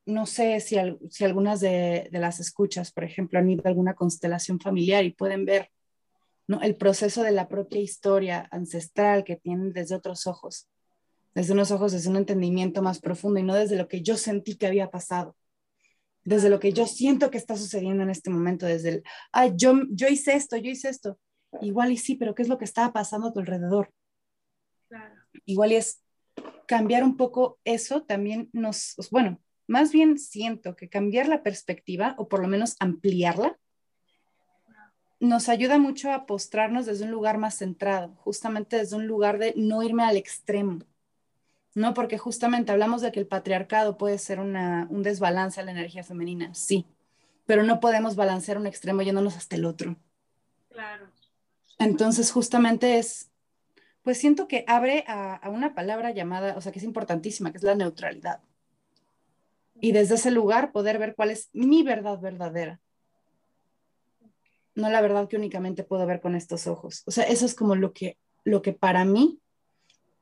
no 0.06 0.26
sé 0.26 0.58
si, 0.60 0.76
si 1.10 1.24
algunas 1.24 1.60
de, 1.60 2.08
de, 2.10 2.18
las 2.18 2.40
escuchas, 2.40 2.90
por 2.92 3.04
ejemplo, 3.04 3.38
han 3.38 3.50
ido 3.50 3.62
a 3.64 3.68
alguna 3.68 3.94
constelación 3.94 4.58
familiar 4.58 5.04
y 5.04 5.12
pueden 5.12 5.44
ver 5.44 5.70
¿no? 6.48 6.60
el 6.60 6.76
proceso 6.76 7.22
de 7.22 7.30
la 7.30 7.48
propia 7.48 7.80
historia 7.80 8.48
ancestral 8.50 9.22
que 9.22 9.36
tienen 9.36 9.72
desde 9.72 9.94
otros 9.94 10.26
ojos, 10.26 10.68
desde 11.34 11.52
unos 11.52 11.70
ojos, 11.70 11.92
desde 11.92 12.10
un 12.10 12.16
entendimiento 12.16 12.82
más 12.82 12.98
profundo 12.98 13.38
y 13.38 13.44
no 13.44 13.54
desde 13.54 13.76
lo 13.76 13.86
que 13.86 14.02
yo 14.02 14.16
sentí 14.16 14.56
que 14.56 14.66
había 14.66 14.90
pasado 14.90 15.36
desde 16.28 16.50
lo 16.50 16.60
que 16.60 16.74
yo 16.74 16.86
siento 16.86 17.30
que 17.30 17.38
está 17.38 17.56
sucediendo 17.56 18.02
en 18.02 18.10
este 18.10 18.28
momento, 18.28 18.66
desde 18.66 18.88
el, 18.90 19.02
ay, 19.32 19.52
yo, 19.56 19.74
yo 19.90 20.08
hice 20.08 20.34
esto, 20.34 20.58
yo 20.58 20.70
hice 20.70 20.90
esto. 20.90 21.18
Igual 21.62 21.90
y 21.90 21.96
sí, 21.96 22.16
pero 22.16 22.34
¿qué 22.34 22.42
es 22.42 22.48
lo 22.48 22.58
que 22.58 22.66
estaba 22.66 22.92
pasando 22.92 23.28
a 23.28 23.32
tu 23.32 23.40
alrededor? 23.40 23.90
Claro. 24.88 25.14
Igual 25.46 25.72
y 25.72 25.76
es 25.76 26.02
cambiar 26.66 27.02
un 27.02 27.16
poco 27.16 27.58
eso 27.64 28.02
también 28.02 28.50
nos, 28.52 28.94
bueno, 29.10 29.40
más 29.66 29.90
bien 29.90 30.18
siento 30.18 30.76
que 30.76 30.90
cambiar 30.90 31.28
la 31.28 31.42
perspectiva 31.42 32.14
o 32.18 32.28
por 32.28 32.40
lo 32.40 32.48
menos 32.48 32.76
ampliarla 32.78 33.58
nos 35.20 35.48
ayuda 35.48 35.78
mucho 35.78 36.12
a 36.12 36.26
postrarnos 36.26 36.86
desde 36.86 37.04
un 37.04 37.10
lugar 37.10 37.38
más 37.38 37.58
centrado, 37.58 38.14
justamente 38.18 38.76
desde 38.76 38.96
un 38.96 39.06
lugar 39.06 39.38
de 39.38 39.52
no 39.56 39.82
irme 39.82 40.04
al 40.04 40.16
extremo, 40.16 40.80
¿no? 41.74 41.94
Porque 41.94 42.18
justamente 42.18 42.72
hablamos 42.72 43.02
de 43.02 43.10
que 43.10 43.20
el 43.20 43.26
patriarcado 43.26 43.98
puede 43.98 44.18
ser 44.18 44.38
un 44.40 45.02
desbalance 45.02 45.60
a 45.60 45.64
la 45.64 45.72
energía 45.72 46.04
femenina, 46.04 46.54
sí, 46.54 46.86
pero 47.46 47.62
no 47.62 47.80
podemos 47.80 48.14
balancear 48.14 48.58
un 48.58 48.66
extremo 48.66 49.02
yéndonos 49.02 49.36
hasta 49.36 49.56
el 49.56 49.64
otro. 49.64 49.96
Claro. 50.70 51.08
Entonces, 51.78 52.30
justamente 52.30 52.98
es, 52.98 53.30
pues 54.02 54.18
siento 54.18 54.48
que 54.48 54.64
abre 54.66 55.04
a, 55.06 55.34
a 55.34 55.48
una 55.48 55.74
palabra 55.74 56.10
llamada, 56.10 56.56
o 56.56 56.60
sea, 56.60 56.72
que 56.72 56.78
es 56.78 56.84
importantísima, 56.84 57.50
que 57.50 57.58
es 57.58 57.64
la 57.64 57.74
neutralidad. 57.74 58.40
Y 59.80 59.92
desde 59.92 60.16
ese 60.16 60.30
lugar 60.30 60.72
poder 60.72 60.98
ver 60.98 61.14
cuál 61.14 61.30
es 61.30 61.50
mi 61.52 61.82
verdad 61.82 62.18
verdadera. 62.20 62.80
No 64.78 64.88
la 64.90 65.00
verdad 65.00 65.26
que 65.26 65.36
únicamente 65.36 65.82
puedo 65.82 66.06
ver 66.06 66.20
con 66.20 66.36
estos 66.36 66.68
ojos. 66.68 67.02
O 67.04 67.10
sea, 67.10 67.24
eso 67.24 67.44
es 67.44 67.56
como 67.56 67.74
lo 67.74 67.92
que, 67.92 68.16
lo 68.44 68.62
que 68.62 68.72
para 68.72 69.04
mí 69.04 69.40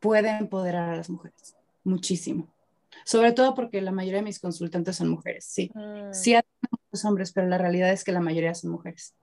puede 0.00 0.30
empoderar 0.30 0.88
a 0.88 0.96
las 0.96 1.10
mujeres, 1.10 1.54
muchísimo. 1.84 2.48
Sobre 3.04 3.32
todo 3.32 3.54
porque 3.54 3.82
la 3.82 3.92
mayoría 3.92 4.20
de 4.20 4.24
mis 4.24 4.40
consultantes 4.40 4.96
son 4.96 5.08
mujeres, 5.08 5.44
sí. 5.44 5.70
Mm. 5.74 6.10
Sí 6.14 6.34
hay 6.34 6.42
muchos 6.70 7.04
hombres, 7.04 7.32
pero 7.32 7.46
la 7.48 7.58
realidad 7.58 7.92
es 7.92 8.02
que 8.02 8.12
la 8.12 8.20
mayoría 8.20 8.54
son 8.54 8.70
mujeres. 8.70 9.14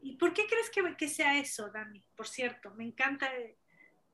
¿Y 0.00 0.14
por 0.14 0.32
qué 0.32 0.46
crees 0.46 0.70
que, 0.70 0.96
que 0.96 1.08
sea 1.08 1.36
eso, 1.36 1.70
Dani? 1.70 2.00
Por 2.14 2.28
cierto, 2.28 2.72
me 2.76 2.84
encanta, 2.84 3.28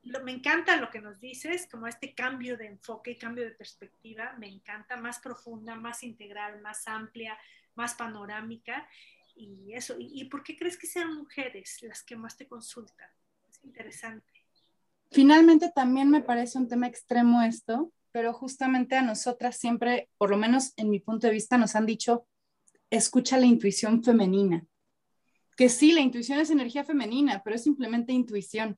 lo, 0.01 0.23
me 0.23 0.31
encanta 0.31 0.77
lo 0.77 0.89
que 0.89 0.99
nos 0.99 1.19
dices, 1.19 1.67
como 1.69 1.85
este 1.85 2.15
cambio 2.15 2.57
de 2.57 2.65
enfoque, 2.65 3.19
cambio 3.19 3.43
de 3.43 3.51
perspectiva, 3.51 4.35
me 4.39 4.47
encanta, 4.47 4.97
más 4.97 5.19
profunda, 5.19 5.75
más 5.75 6.01
integral, 6.01 6.59
más 6.61 6.87
amplia, 6.87 7.37
más 7.75 7.93
panorámica. 7.93 8.87
Y 9.35 9.73
eso, 9.73 9.95
¿y, 9.97 10.25
por 10.25 10.43
qué 10.43 10.57
crees 10.57 10.77
que 10.77 10.87
sean 10.87 11.15
mujeres 11.15 11.77
las 11.81 12.03
que 12.03 12.15
más 12.15 12.37
te 12.37 12.47
consultan? 12.47 13.09
Es 13.49 13.63
interesante. 13.63 14.31
Finalmente 15.11 15.71
también 15.73 16.09
me 16.09 16.21
parece 16.21 16.57
un 16.57 16.67
tema 16.67 16.87
extremo 16.87 17.41
esto, 17.41 17.91
pero 18.11 18.33
justamente 18.33 18.95
a 18.95 19.01
nosotras 19.01 19.57
siempre, 19.57 20.09
por 20.17 20.29
lo 20.29 20.37
menos 20.37 20.73
en 20.77 20.89
mi 20.89 20.99
punto 20.99 21.27
de 21.27 21.33
vista, 21.33 21.57
nos 21.57 21.75
han 21.75 21.85
dicho, 21.85 22.27
escucha 22.89 23.37
la 23.37 23.45
intuición 23.45 24.03
femenina. 24.03 24.65
Que 25.57 25.69
sí, 25.69 25.91
la 25.91 26.01
intuición 26.01 26.39
es 26.39 26.49
energía 26.49 26.83
femenina, 26.83 27.41
pero 27.43 27.55
es 27.55 27.63
simplemente 27.63 28.13
intuición. 28.13 28.77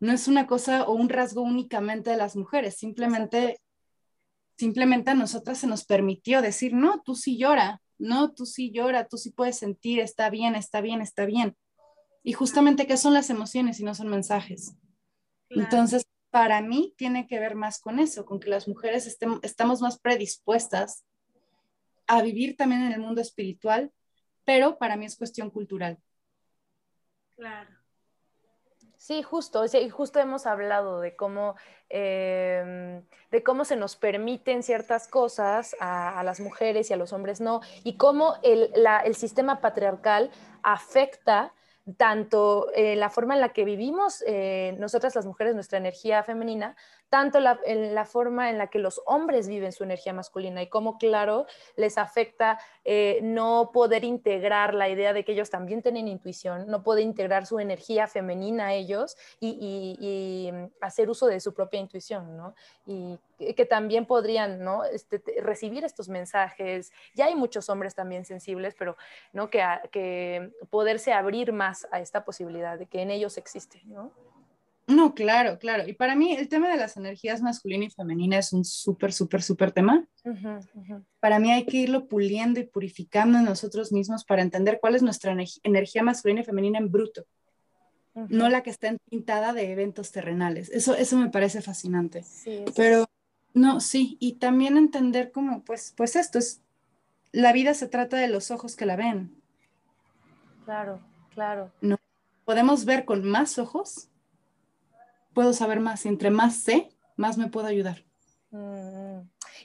No 0.00 0.12
es 0.12 0.28
una 0.28 0.46
cosa 0.46 0.84
o 0.84 0.92
un 0.92 1.08
rasgo 1.08 1.42
únicamente 1.42 2.10
de 2.10 2.16
las 2.16 2.36
mujeres, 2.36 2.76
simplemente, 2.76 3.60
simplemente 4.58 5.10
a 5.10 5.14
nosotras 5.14 5.58
se 5.58 5.66
nos 5.66 5.84
permitió 5.84 6.42
decir, 6.42 6.74
no, 6.74 7.02
tú 7.02 7.14
sí 7.14 7.38
llora, 7.38 7.80
no, 7.98 8.32
tú 8.32 8.46
sí 8.46 8.70
llora, 8.70 9.08
tú 9.08 9.16
sí 9.16 9.30
puedes 9.30 9.58
sentir, 9.58 10.00
está 10.00 10.30
bien, 10.30 10.54
está 10.54 10.80
bien, 10.80 11.00
está 11.00 11.26
bien. 11.26 11.56
Y 12.22 12.32
justamente, 12.32 12.86
¿qué 12.86 12.96
son 12.96 13.14
las 13.14 13.30
emociones 13.30 13.76
si 13.76 13.84
no 13.84 13.94
son 13.94 14.08
mensajes? 14.08 14.76
Entonces, 15.48 16.06
para 16.30 16.60
mí 16.60 16.94
tiene 16.96 17.26
que 17.26 17.38
ver 17.38 17.54
más 17.54 17.80
con 17.80 17.98
eso, 17.98 18.26
con 18.26 18.40
que 18.40 18.50
las 18.50 18.66
mujeres 18.68 19.06
estamos 19.42 19.80
más 19.80 19.98
predispuestas 20.00 21.04
a 22.06 22.22
vivir 22.22 22.56
también 22.56 22.82
en 22.82 22.92
el 22.92 23.00
mundo 23.00 23.20
espiritual, 23.20 23.92
pero 24.44 24.78
para 24.78 24.96
mí 24.96 25.06
es 25.06 25.16
cuestión 25.16 25.50
cultural. 25.50 25.98
Claro. 27.36 27.75
Sí, 29.06 29.22
justo, 29.22 29.64
justo 29.92 30.18
hemos 30.18 30.46
hablado 30.46 31.00
de 31.00 31.14
cómo, 31.14 31.54
em, 31.88 33.04
de 33.30 33.42
cómo 33.44 33.64
se 33.64 33.76
nos 33.76 33.94
permiten 33.94 34.64
ciertas 34.64 35.06
cosas 35.06 35.76
a, 35.78 36.24
las 36.24 36.40
mujeres 36.40 36.90
y 36.90 36.92
a 36.92 36.96
los 36.96 37.12
hombres 37.12 37.40
no, 37.40 37.60
y 37.84 37.98
cómo 37.98 38.34
el, 38.42 38.72
el 39.04 39.14
sistema 39.14 39.60
patriarcal 39.60 40.32
afecta 40.64 41.52
tanto 41.96 42.72
eh, 42.74 42.96
la 42.96 43.08
forma 43.08 43.34
en 43.34 43.40
la 43.40 43.50
que 43.50 43.64
vivimos 43.64 44.24
eh, 44.26 44.74
nosotras 44.80 45.14
las 45.14 45.24
mujeres 45.24 45.54
nuestra 45.54 45.78
energía 45.78 46.24
femenina, 46.24 46.74
tanto 47.16 47.40
la, 47.40 47.58
en 47.64 47.94
la 47.94 48.04
forma 48.04 48.50
en 48.50 48.58
la 48.58 48.66
que 48.66 48.78
los 48.78 49.00
hombres 49.06 49.48
viven 49.48 49.72
su 49.72 49.84
energía 49.84 50.12
masculina 50.12 50.60
y 50.60 50.66
cómo, 50.66 50.98
claro, 50.98 51.46
les 51.74 51.96
afecta 51.96 52.58
eh, 52.84 53.20
no 53.22 53.70
poder 53.72 54.04
integrar 54.04 54.74
la 54.74 54.90
idea 54.90 55.14
de 55.14 55.24
que 55.24 55.32
ellos 55.32 55.48
también 55.48 55.80
tienen 55.80 56.08
intuición, 56.08 56.66
no 56.66 56.82
poder 56.82 57.04
integrar 57.04 57.46
su 57.46 57.58
energía 57.58 58.06
femenina 58.06 58.66
a 58.66 58.74
ellos 58.74 59.16
y, 59.40 60.50
mm, 60.52 60.66
hacer 60.82 61.08
uso 61.08 61.26
de 61.26 61.40
su 61.40 61.54
propia 61.54 61.80
intuición, 61.80 62.36
¿no? 62.36 62.54
Y 62.84 63.18
que 63.54 63.64
también 63.64 64.04
podrían 64.04 64.62
¿no? 64.62 64.84
Este, 64.84 65.22
recibir 65.40 65.84
estos 65.84 66.10
mensajes. 66.10 66.92
Ya 67.14 67.24
hay 67.24 67.34
muchos 67.34 67.70
hombres 67.70 67.94
también 67.94 68.26
sensibles, 68.26 68.74
pero 68.78 68.98
¿no? 69.32 69.48
que, 69.48 69.64
que 69.90 70.50
poderse 70.68 71.14
abrir 71.14 71.54
más 71.54 71.88
a 71.92 72.00
esta 72.00 72.26
posibilidad 72.26 72.78
de 72.78 72.84
que 72.84 73.00
en 73.00 73.10
ellos 73.10 73.38
existe. 73.38 73.80
¿no? 73.86 74.12
No, 74.86 75.14
claro, 75.14 75.58
claro. 75.58 75.88
Y 75.88 75.94
para 75.94 76.14
mí 76.14 76.32
el 76.34 76.48
tema 76.48 76.70
de 76.70 76.76
las 76.76 76.96
energías 76.96 77.42
masculina 77.42 77.84
y 77.84 77.90
femenina 77.90 78.38
es 78.38 78.52
un 78.52 78.64
súper, 78.64 79.12
súper, 79.12 79.42
súper 79.42 79.72
tema. 79.72 80.06
Para 81.18 81.40
mí 81.40 81.50
hay 81.50 81.66
que 81.66 81.78
irlo 81.78 82.06
puliendo 82.06 82.60
y 82.60 82.64
purificando 82.64 83.38
en 83.38 83.44
nosotros 83.44 83.90
mismos 83.90 84.24
para 84.24 84.42
entender 84.42 84.78
cuál 84.80 84.94
es 84.94 85.02
nuestra 85.02 85.36
energía 85.64 86.02
masculina 86.04 86.42
y 86.42 86.44
femenina 86.44 86.78
en 86.78 86.92
bruto, 86.92 87.24
no 88.14 88.48
la 88.48 88.62
que 88.62 88.70
está 88.70 88.96
pintada 89.10 89.52
de 89.52 89.72
eventos 89.72 90.12
terrenales. 90.12 90.70
Eso, 90.70 90.94
eso 90.94 91.16
me 91.16 91.30
parece 91.30 91.62
fascinante. 91.62 92.22
Sí, 92.22 92.64
Pero 92.76 93.06
no, 93.54 93.80
sí, 93.80 94.16
y 94.20 94.34
también 94.34 94.76
entender 94.76 95.32
cómo, 95.32 95.64
pues, 95.64 95.94
pues 95.96 96.14
esto 96.14 96.38
es, 96.38 96.60
la 97.32 97.52
vida 97.52 97.74
se 97.74 97.88
trata 97.88 98.18
de 98.18 98.28
los 98.28 98.52
ojos 98.52 98.76
que 98.76 98.86
la 98.86 98.94
ven. 98.94 99.34
Claro, 100.64 101.00
claro. 101.34 101.72
No, 101.80 101.98
podemos 102.44 102.84
ver 102.84 103.04
con 103.04 103.24
más 103.24 103.58
ojos 103.58 104.08
puedo 105.36 105.52
saber 105.52 105.80
más 105.80 106.06
entre 106.06 106.30
más 106.30 106.56
sé, 106.56 106.88
más 107.14 107.36
me 107.36 107.48
puedo 107.48 107.66
ayudar. 107.66 107.98
Mm. 108.50 109.20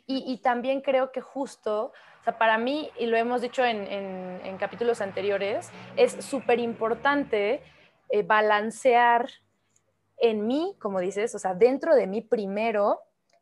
Y, 0.05 0.37
también 0.39 0.81
creo 0.81 1.13
que 1.13 1.21
justo, 1.21 1.93
o 2.19 2.23
sea, 2.25 2.37
para 2.37 2.57
mí, 2.57 2.89
y 2.99 3.05
lo 3.05 3.15
hemos 3.15 3.41
dicho 3.41 3.63
en, 3.63 4.57
capítulos 4.59 4.99
anteriores, 4.99 5.69
es 5.95 6.11
súper 6.25 6.59
importante 6.59 7.61
eh, 8.09 8.23
balancear 8.23 9.29
en 10.17 10.45
mí, 10.45 10.75
como 10.77 10.99
dices, 10.99 11.33
o 11.35 11.39
sea, 11.39 11.53
dentro 11.53 11.95
de 11.95 12.05
mí 12.05 12.19
primero, 12.19 12.99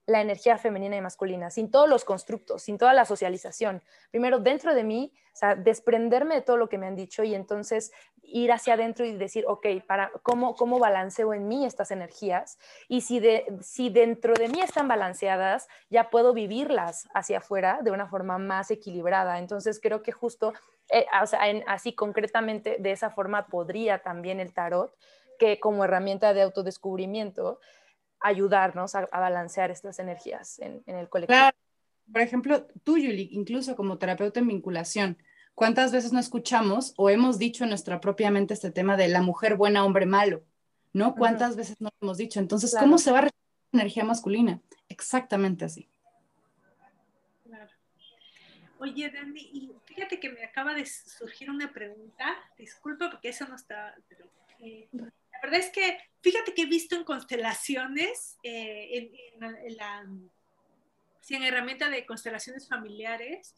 la 0.09 0.21
energía 0.21 0.57
femenina 0.57 0.95
y 0.95 1.01
masculina, 1.01 1.51
sin 1.51 1.69
todos 1.69 1.87
los 1.87 2.03
constructos, 2.03 2.63
sin 2.63 2.77
toda 2.77 2.93
la 2.93 3.05
socialización. 3.05 3.83
Primero, 4.09 4.39
dentro 4.39 4.73
de 4.73 4.83
mí, 4.83 5.13
o 5.41 5.55
desprenderme 5.55 6.35
de 6.35 6.41
todo 6.41 6.57
lo 6.57 6.67
que 6.67 6.77
me 6.77 6.87
han 6.87 6.95
dicho 6.95 7.23
y 7.23 7.33
entonces 7.35 7.91
ir 8.23 8.51
hacia 8.51 8.73
adentro 8.73 9.05
y 9.05 9.15
decir, 9.15 9.45
ok, 9.47 9.65
para, 9.87 10.11
¿cómo, 10.23 10.55
¿cómo 10.55 10.79
balanceo 10.79 11.33
en 11.33 11.47
mí 11.47 11.65
estas 11.65 11.91
energías? 11.91 12.57
Y 12.87 13.01
si, 13.01 13.19
de, 13.19 13.45
si 13.61 13.89
dentro 13.89 14.33
de 14.33 14.49
mí 14.49 14.59
están 14.61 14.87
balanceadas, 14.87 15.67
ya 15.89 16.09
puedo 16.09 16.33
vivirlas 16.33 17.07
hacia 17.13 17.37
afuera 17.37 17.79
de 17.81 17.91
una 17.91 18.07
forma 18.07 18.37
más 18.37 18.71
equilibrada. 18.71 19.39
Entonces, 19.39 19.79
creo 19.81 20.01
que 20.01 20.11
justo, 20.11 20.53
eh, 20.89 21.05
así 21.67 21.93
concretamente, 21.93 22.77
de 22.79 22.91
esa 22.91 23.09
forma 23.09 23.47
podría 23.47 23.99
también 23.99 24.39
el 24.39 24.53
tarot, 24.53 24.93
que 25.39 25.59
como 25.59 25.85
herramienta 25.85 26.33
de 26.33 26.41
autodescubrimiento, 26.41 27.59
ayudarnos 28.21 28.95
a, 28.95 29.05
balancear 29.07 29.71
estas 29.71 29.99
energías 29.99 30.59
en, 30.59 30.83
el 30.85 31.09
colectivo. 31.09 31.37
Claro. 31.37 31.57
Por 32.11 32.21
ejemplo, 32.21 32.67
tú, 32.83 32.97
Yuli, 32.97 33.29
incluso 33.31 33.75
como 33.75 33.97
terapeuta 33.97 34.39
en 34.39 34.47
vinculación, 34.47 35.17
¿cuántas 35.53 35.91
veces 35.91 36.11
no 36.11 36.19
escuchamos 36.19 36.93
o 36.97 37.09
hemos 37.09 37.37
dicho 37.37 37.63
en 37.63 37.69
nuestra 37.69 38.01
propia 38.01 38.31
mente 38.31 38.53
este 38.53 38.71
tema 38.71 38.97
de 38.97 39.09
la 39.09 39.21
mujer 39.21 39.55
buena, 39.55 39.85
hombre 39.85 40.05
malo? 40.05 40.43
¿No? 40.91 41.13
¿Cuántas 41.15 41.55
veces 41.55 41.79
no 41.79 41.89
lo 41.89 42.07
hemos 42.07 42.17
dicho? 42.17 42.39
Entonces, 42.39 42.75
¿cómo 42.77 42.97
se 42.97 43.11
va 43.11 43.19
a 43.19 43.21
la 43.23 43.31
energía 43.73 44.03
masculina? 44.03 44.59
Exactamente 44.87 45.65
así. 45.65 45.87
Claro. 47.45 47.69
Oye, 48.79 49.11
Dani, 49.11 49.41
y 49.41 49.71
fíjate 49.85 50.19
que 50.19 50.31
me 50.31 50.43
acaba 50.43 50.73
de 50.73 50.87
surgir 50.87 51.51
una 51.51 51.71
pregunta, 51.71 52.35
disculpa 52.57 53.11
porque 53.11 53.29
eso 53.29 53.47
no 53.47 53.55
está, 53.55 53.95
pero, 54.07 54.25
eh, 54.59 54.89
La 55.41 55.49
verdad 55.49 55.65
es 55.65 55.71
que, 55.71 55.97
fíjate 56.21 56.53
que 56.53 56.63
he 56.63 56.65
visto 56.65 56.95
en 56.95 57.03
constelaciones, 57.03 58.37
eh, 58.43 59.11
en, 59.39 59.77
la 59.77 60.05
en 61.29 61.43
herramienta 61.43 61.89
de 61.89 62.05
constelaciones 62.05 62.67
familiares, 62.67 63.55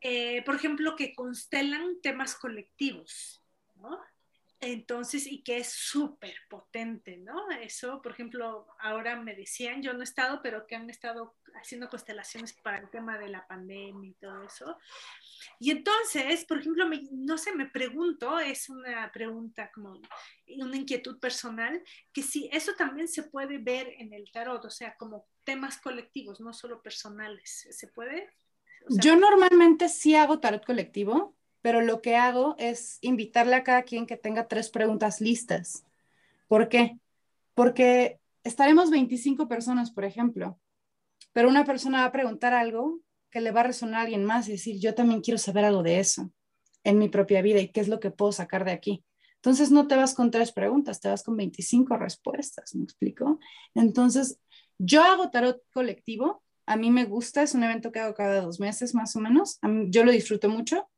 eh, 0.00 0.42
por 0.44 0.56
ejemplo, 0.56 0.96
que 0.96 1.14
constelan 1.14 2.00
temas 2.02 2.34
colectivos, 2.34 3.42
¿no? 3.76 4.00
Entonces, 4.60 5.26
y 5.26 5.42
que 5.42 5.58
es 5.58 5.68
súper 5.68 6.34
potente, 6.48 7.18
¿no? 7.18 7.50
Eso, 7.50 8.00
por 8.00 8.12
ejemplo, 8.12 8.66
ahora 8.78 9.20
me 9.20 9.34
decían, 9.34 9.82
yo 9.82 9.92
no 9.92 10.00
he 10.00 10.04
estado, 10.04 10.40
pero 10.42 10.66
que 10.66 10.74
han 10.74 10.88
estado 10.88 11.34
haciendo 11.60 11.88
constelaciones 11.90 12.54
para 12.54 12.78
el 12.78 12.88
tema 12.88 13.18
de 13.18 13.28
la 13.28 13.46
pandemia 13.46 14.10
y 14.10 14.14
todo 14.14 14.42
eso. 14.42 14.78
Y 15.58 15.70
entonces, 15.70 16.46
por 16.46 16.58
ejemplo, 16.58 16.88
no 17.12 17.36
sé, 17.36 17.54
me 17.54 17.66
pregunto, 17.66 18.38
es 18.38 18.70
una 18.70 19.12
pregunta 19.12 19.70
como 19.72 20.00
una 20.58 20.76
inquietud 20.76 21.18
personal, 21.18 21.82
que 22.12 22.22
si 22.22 22.48
eso 22.50 22.72
también 22.74 23.08
se 23.08 23.24
puede 23.24 23.58
ver 23.58 23.88
en 23.98 24.14
el 24.14 24.30
tarot, 24.32 24.64
o 24.64 24.70
sea, 24.70 24.96
como 24.96 25.26
temas 25.44 25.78
colectivos, 25.78 26.40
no 26.40 26.54
solo 26.54 26.82
personales, 26.82 27.68
¿se 27.70 27.88
puede? 27.88 28.30
yo 28.88 29.16
normalmente 29.16 29.88
sí 29.88 30.14
hago 30.14 30.38
tarot 30.38 30.64
colectivo, 30.64 31.35
pero 31.66 31.80
lo 31.80 32.00
que 32.00 32.14
hago 32.14 32.54
es 32.58 32.98
invitarle 33.00 33.56
a 33.56 33.64
cada 33.64 33.82
quien 33.82 34.06
que 34.06 34.16
tenga 34.16 34.46
tres 34.46 34.70
preguntas 34.70 35.20
listas. 35.20 35.84
¿Por 36.46 36.68
qué? 36.68 37.00
Porque 37.54 38.20
estaremos 38.44 38.88
25 38.88 39.48
personas, 39.48 39.90
por 39.90 40.04
ejemplo, 40.04 40.60
pero 41.32 41.48
una 41.48 41.64
persona 41.64 42.02
va 42.02 42.04
a 42.04 42.12
preguntar 42.12 42.54
algo 42.54 43.00
que 43.30 43.40
le 43.40 43.50
va 43.50 43.62
a 43.62 43.64
resonar 43.64 43.96
a 43.96 44.02
alguien 44.02 44.24
más 44.24 44.46
y 44.46 44.52
decir, 44.52 44.78
yo 44.78 44.94
también 44.94 45.22
quiero 45.22 45.38
saber 45.38 45.64
algo 45.64 45.82
de 45.82 45.98
eso 45.98 46.30
en 46.84 47.00
mi 47.00 47.08
propia 47.08 47.42
vida 47.42 47.58
y 47.58 47.72
qué 47.72 47.80
es 47.80 47.88
lo 47.88 47.98
que 47.98 48.12
puedo 48.12 48.30
sacar 48.30 48.64
de 48.64 48.70
aquí. 48.70 49.04
Entonces 49.34 49.72
no 49.72 49.88
te 49.88 49.96
vas 49.96 50.14
con 50.14 50.30
tres 50.30 50.52
preguntas, 50.52 51.00
te 51.00 51.08
vas 51.08 51.24
con 51.24 51.36
25 51.36 51.96
respuestas, 51.96 52.76
¿me 52.76 52.84
explico? 52.84 53.40
Entonces, 53.74 54.38
yo 54.78 55.02
hago 55.02 55.30
tarot 55.30 55.64
colectivo, 55.72 56.44
a 56.64 56.76
mí 56.76 56.92
me 56.92 57.06
gusta, 57.06 57.42
es 57.42 57.56
un 57.56 57.64
evento 57.64 57.90
que 57.90 57.98
hago 57.98 58.14
cada 58.14 58.40
dos 58.40 58.60
meses 58.60 58.94
más 58.94 59.16
o 59.16 59.18
menos, 59.18 59.58
yo 59.88 60.04
lo 60.04 60.12
disfruto 60.12 60.48
mucho, 60.48 60.88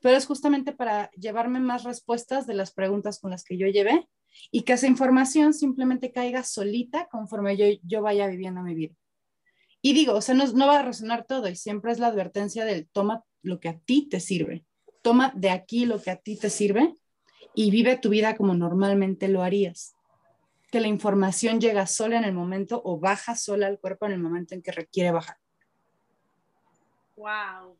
pero 0.00 0.16
es 0.16 0.26
justamente 0.26 0.72
para 0.72 1.10
llevarme 1.12 1.60
más 1.60 1.84
respuestas 1.84 2.46
de 2.46 2.54
las 2.54 2.72
preguntas 2.72 3.18
con 3.20 3.30
las 3.30 3.44
que 3.44 3.56
yo 3.56 3.66
llevé 3.66 4.08
y 4.50 4.62
que 4.62 4.74
esa 4.74 4.86
información 4.86 5.54
simplemente 5.54 6.12
caiga 6.12 6.44
solita 6.44 7.08
conforme 7.08 7.56
yo, 7.56 7.66
yo 7.82 8.02
vaya 8.02 8.26
viviendo 8.26 8.62
mi 8.62 8.74
vida. 8.74 8.94
Y 9.80 9.92
digo, 9.92 10.14
o 10.14 10.20
sea, 10.20 10.34
no, 10.34 10.46
no 10.46 10.66
va 10.66 10.80
a 10.80 10.82
resonar 10.82 11.24
todo 11.24 11.48
y 11.48 11.56
siempre 11.56 11.92
es 11.92 11.98
la 11.98 12.08
advertencia 12.08 12.64
del 12.64 12.88
toma 12.88 13.24
lo 13.42 13.60
que 13.60 13.68
a 13.68 13.78
ti 13.78 14.08
te 14.08 14.20
sirve, 14.20 14.64
toma 15.02 15.32
de 15.36 15.50
aquí 15.50 15.86
lo 15.86 16.02
que 16.02 16.10
a 16.10 16.16
ti 16.16 16.36
te 16.36 16.50
sirve 16.50 16.94
y 17.54 17.70
vive 17.70 17.96
tu 17.96 18.10
vida 18.10 18.36
como 18.36 18.54
normalmente 18.54 19.28
lo 19.28 19.42
harías. 19.42 19.94
Que 20.70 20.80
la 20.80 20.88
información 20.88 21.60
llega 21.60 21.86
sola 21.86 22.18
en 22.18 22.24
el 22.24 22.34
momento 22.34 22.82
o 22.84 22.98
baja 22.98 23.34
sola 23.34 23.68
al 23.68 23.78
cuerpo 23.78 24.06
en 24.06 24.12
el 24.12 24.20
momento 24.20 24.54
en 24.54 24.62
que 24.62 24.70
requiere 24.70 25.12
bajar. 25.12 25.38
Wow. 27.16 27.76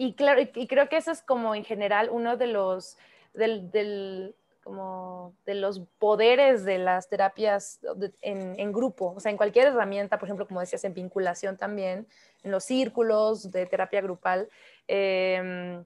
Y, 0.00 0.12
claro, 0.12 0.40
y 0.40 0.68
creo 0.68 0.88
que 0.88 0.96
eso 0.96 1.10
es 1.10 1.22
como 1.22 1.56
en 1.56 1.64
general 1.64 2.08
uno 2.12 2.36
de 2.36 2.46
los, 2.46 2.96
del, 3.34 4.32
como 4.62 5.34
de 5.44 5.56
los 5.56 5.80
poderes 5.98 6.64
de 6.64 6.78
las 6.78 7.08
terapias 7.08 7.80
en, 8.22 8.72
grupo, 8.72 9.14
o 9.16 9.18
sea, 9.18 9.32
en 9.32 9.36
cualquier 9.36 9.66
herramienta, 9.66 10.16
por 10.16 10.28
ejemplo, 10.28 10.46
como 10.46 10.60
decías, 10.60 10.84
en 10.84 10.94
vinculación 10.94 11.56
también, 11.56 12.06
en 12.44 12.50
los 12.52 12.62
círculos 12.62 13.50
de 13.50 13.66
terapia 13.66 14.00
grupal, 14.00 14.48
em, 14.86 15.84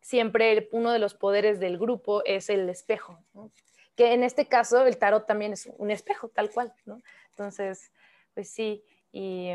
siempre 0.00 0.70
uno 0.72 0.90
de 0.90 0.98
los 0.98 1.12
poderes 1.12 1.60
del 1.60 1.76
grupo 1.76 2.24
es 2.24 2.48
el 2.48 2.66
espejo, 2.70 3.18
que 3.94 4.14
en 4.14 4.22
este 4.22 4.46
caso 4.46 4.86
el 4.86 4.96
tarot 4.96 5.26
también 5.26 5.52
es 5.52 5.68
un 5.76 5.90
espejo, 5.90 6.28
tal 6.28 6.48
cual. 6.48 6.72
Entonces, 7.32 7.92
pues 8.32 8.48
sí, 8.48 8.82
y... 9.12 9.50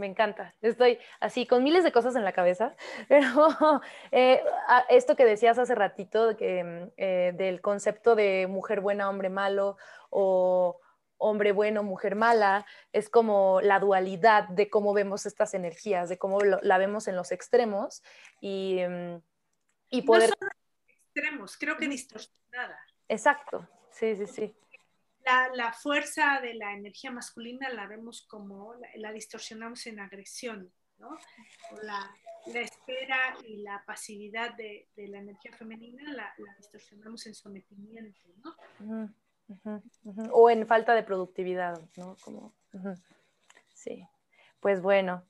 Me 0.00 0.06
encanta. 0.06 0.54
Estoy 0.62 0.98
así 1.20 1.46
con 1.46 1.62
miles 1.62 1.84
de 1.84 1.92
cosas 1.92 2.16
en 2.16 2.24
la 2.24 2.32
cabeza, 2.32 2.74
pero 3.08 3.82
eh, 4.10 4.42
esto 4.88 5.14
que 5.14 5.26
decías 5.26 5.58
hace 5.58 5.74
ratito 5.74 6.38
que, 6.38 6.90
eh, 6.96 7.32
del 7.36 7.60
concepto 7.60 8.16
de 8.16 8.46
mujer 8.48 8.80
buena, 8.80 9.10
hombre 9.10 9.28
malo 9.28 9.76
o 10.08 10.80
hombre 11.18 11.52
bueno, 11.52 11.82
mujer 11.82 12.16
mala, 12.16 12.64
es 12.94 13.10
como 13.10 13.60
la 13.60 13.78
dualidad 13.78 14.48
de 14.48 14.70
cómo 14.70 14.94
vemos 14.94 15.26
estas 15.26 15.52
energías, 15.52 16.08
de 16.08 16.16
cómo 16.16 16.40
la 16.40 16.78
vemos 16.78 17.06
en 17.06 17.14
los 17.14 17.30
extremos 17.30 18.02
y, 18.40 18.80
mm, 18.88 19.16
y 19.90 20.02
poder... 20.02 20.30
No 20.40 20.48
extremos, 20.88 21.58
creo 21.58 21.76
que 21.76 21.88
distorsionada. 21.88 22.78
Exacto, 23.06 23.68
sí, 23.90 24.16
sí, 24.16 24.26
sí 24.26 24.56
la, 25.52 25.72
fuerza 25.72 26.40
de 26.40 26.54
la 26.54 26.72
energía 26.72 27.10
masculina 27.10 27.68
la 27.70 27.86
vemos 27.86 28.26
como, 28.28 28.74
la, 28.96 29.12
distorsionamos 29.12 29.86
en 29.86 30.00
agresión, 30.00 30.72
¿no? 30.98 31.16
la, 31.82 32.10
espera 32.46 33.36
y 33.44 33.58
la 33.58 33.82
pasividad 33.86 34.54
de, 34.54 34.88
la 34.96 35.18
energía 35.18 35.52
femenina 35.52 36.12
la, 36.12 36.34
distorsionamos 36.58 37.26
en 37.26 37.34
sometimiento, 37.34 38.20
¿no? 38.78 39.14
O 40.32 40.48
en 40.48 40.66
falta 40.66 40.94
de 40.94 41.02
productividad, 41.02 41.80
¿no? 41.96 42.16
Como, 42.22 42.54
sí. 43.74 44.06
Pues 44.60 44.80
bueno, 44.80 45.24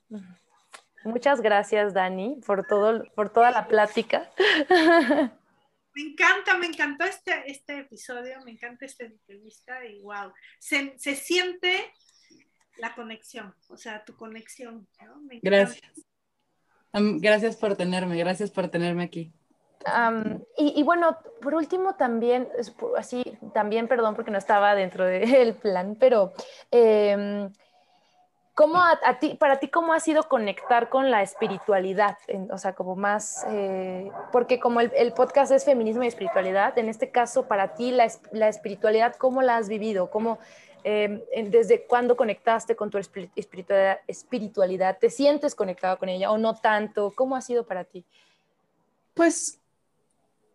muchas 1.04 1.40
gracias, 1.40 1.94
Dani, 1.94 2.40
por, 2.46 2.66
todo, 2.66 3.04
por 3.14 3.30
toda 3.30 3.50
la 3.50 3.66
plática. 3.66 4.30
Me 5.94 6.03
encanta, 6.03 6.57
me 6.57 6.66
encantó 6.66 7.05
este, 7.05 7.50
este 7.50 7.81
episodio, 7.81 8.40
me 8.44 8.53
encanta 8.53 8.85
esta 8.85 9.05
entrevista 9.05 9.85
y 9.85 10.00
wow, 10.03 10.33
se, 10.59 10.96
siente 10.98 11.92
la 12.76 12.94
conexión, 12.94 13.55
o 13.68 13.76
sea, 13.76 14.05
tu 14.05 14.14
conexión. 14.16 14.88
gracias. 15.42 16.07
gracias 16.92 17.57
por 17.57 17.76
tenerme, 17.76 18.16
gracias 18.18 18.50
por 18.50 18.68
tenerme 18.68 19.03
aquí. 19.03 19.33
y, 20.57 20.83
bueno, 20.85 21.18
por 21.42 21.55
último 21.55 21.96
también, 21.96 22.48
así, 22.96 23.22
también 23.53 23.88
perdón 23.88 24.14
porque 24.14 24.31
no 24.31 24.38
estaba 24.38 24.74
dentro 24.74 25.05
del 25.05 25.55
plan, 25.57 25.96
pero 25.98 26.33
em, 26.70 27.50
¿Cómo 28.60 28.76
a, 28.76 29.18
ti, 29.18 29.36
para 29.36 29.58
ti, 29.58 29.68
cómo 29.68 29.94
ha 29.94 30.00
sido 30.00 30.24
conectar 30.24 30.90
con 30.90 31.10
la 31.10 31.22
espiritualidad? 31.22 32.18
o 32.50 32.58
sea, 32.58 32.74
como 32.74 32.94
más, 32.94 33.46
eh, 33.48 34.12
porque 34.32 34.60
como 34.60 34.80
el, 34.80 35.14
podcast 35.14 35.50
es 35.50 35.64
feminismo 35.64 36.02
y 36.02 36.08
espiritualidad, 36.08 36.76
en 36.76 36.90
este 36.90 37.10
caso, 37.10 37.48
para 37.48 37.72
ti, 37.72 37.90
la, 37.90 38.12
la 38.32 38.48
espiritualidad, 38.50 39.16
¿cómo 39.16 39.40
la 39.40 39.56
has 39.56 39.70
vivido? 39.70 40.10
¿Cómo, 40.10 40.38
em, 40.84 41.22
desde 41.48 41.86
cuándo 41.86 42.18
conectaste 42.18 42.76
con 42.76 42.90
tu 42.90 42.98
espiritualidad, 42.98 44.00
espiritualidad? 44.06 44.98
¿Te 44.98 45.08
sientes 45.08 45.54
conectado 45.54 45.96
con 45.96 46.10
ella 46.10 46.30
o 46.30 46.36
no 46.36 46.54
tanto? 46.54 47.14
¿Cómo 47.16 47.36
ha 47.36 47.40
sido 47.40 47.64
para 47.64 47.84
ti? 47.84 48.04
Pues 49.14 49.58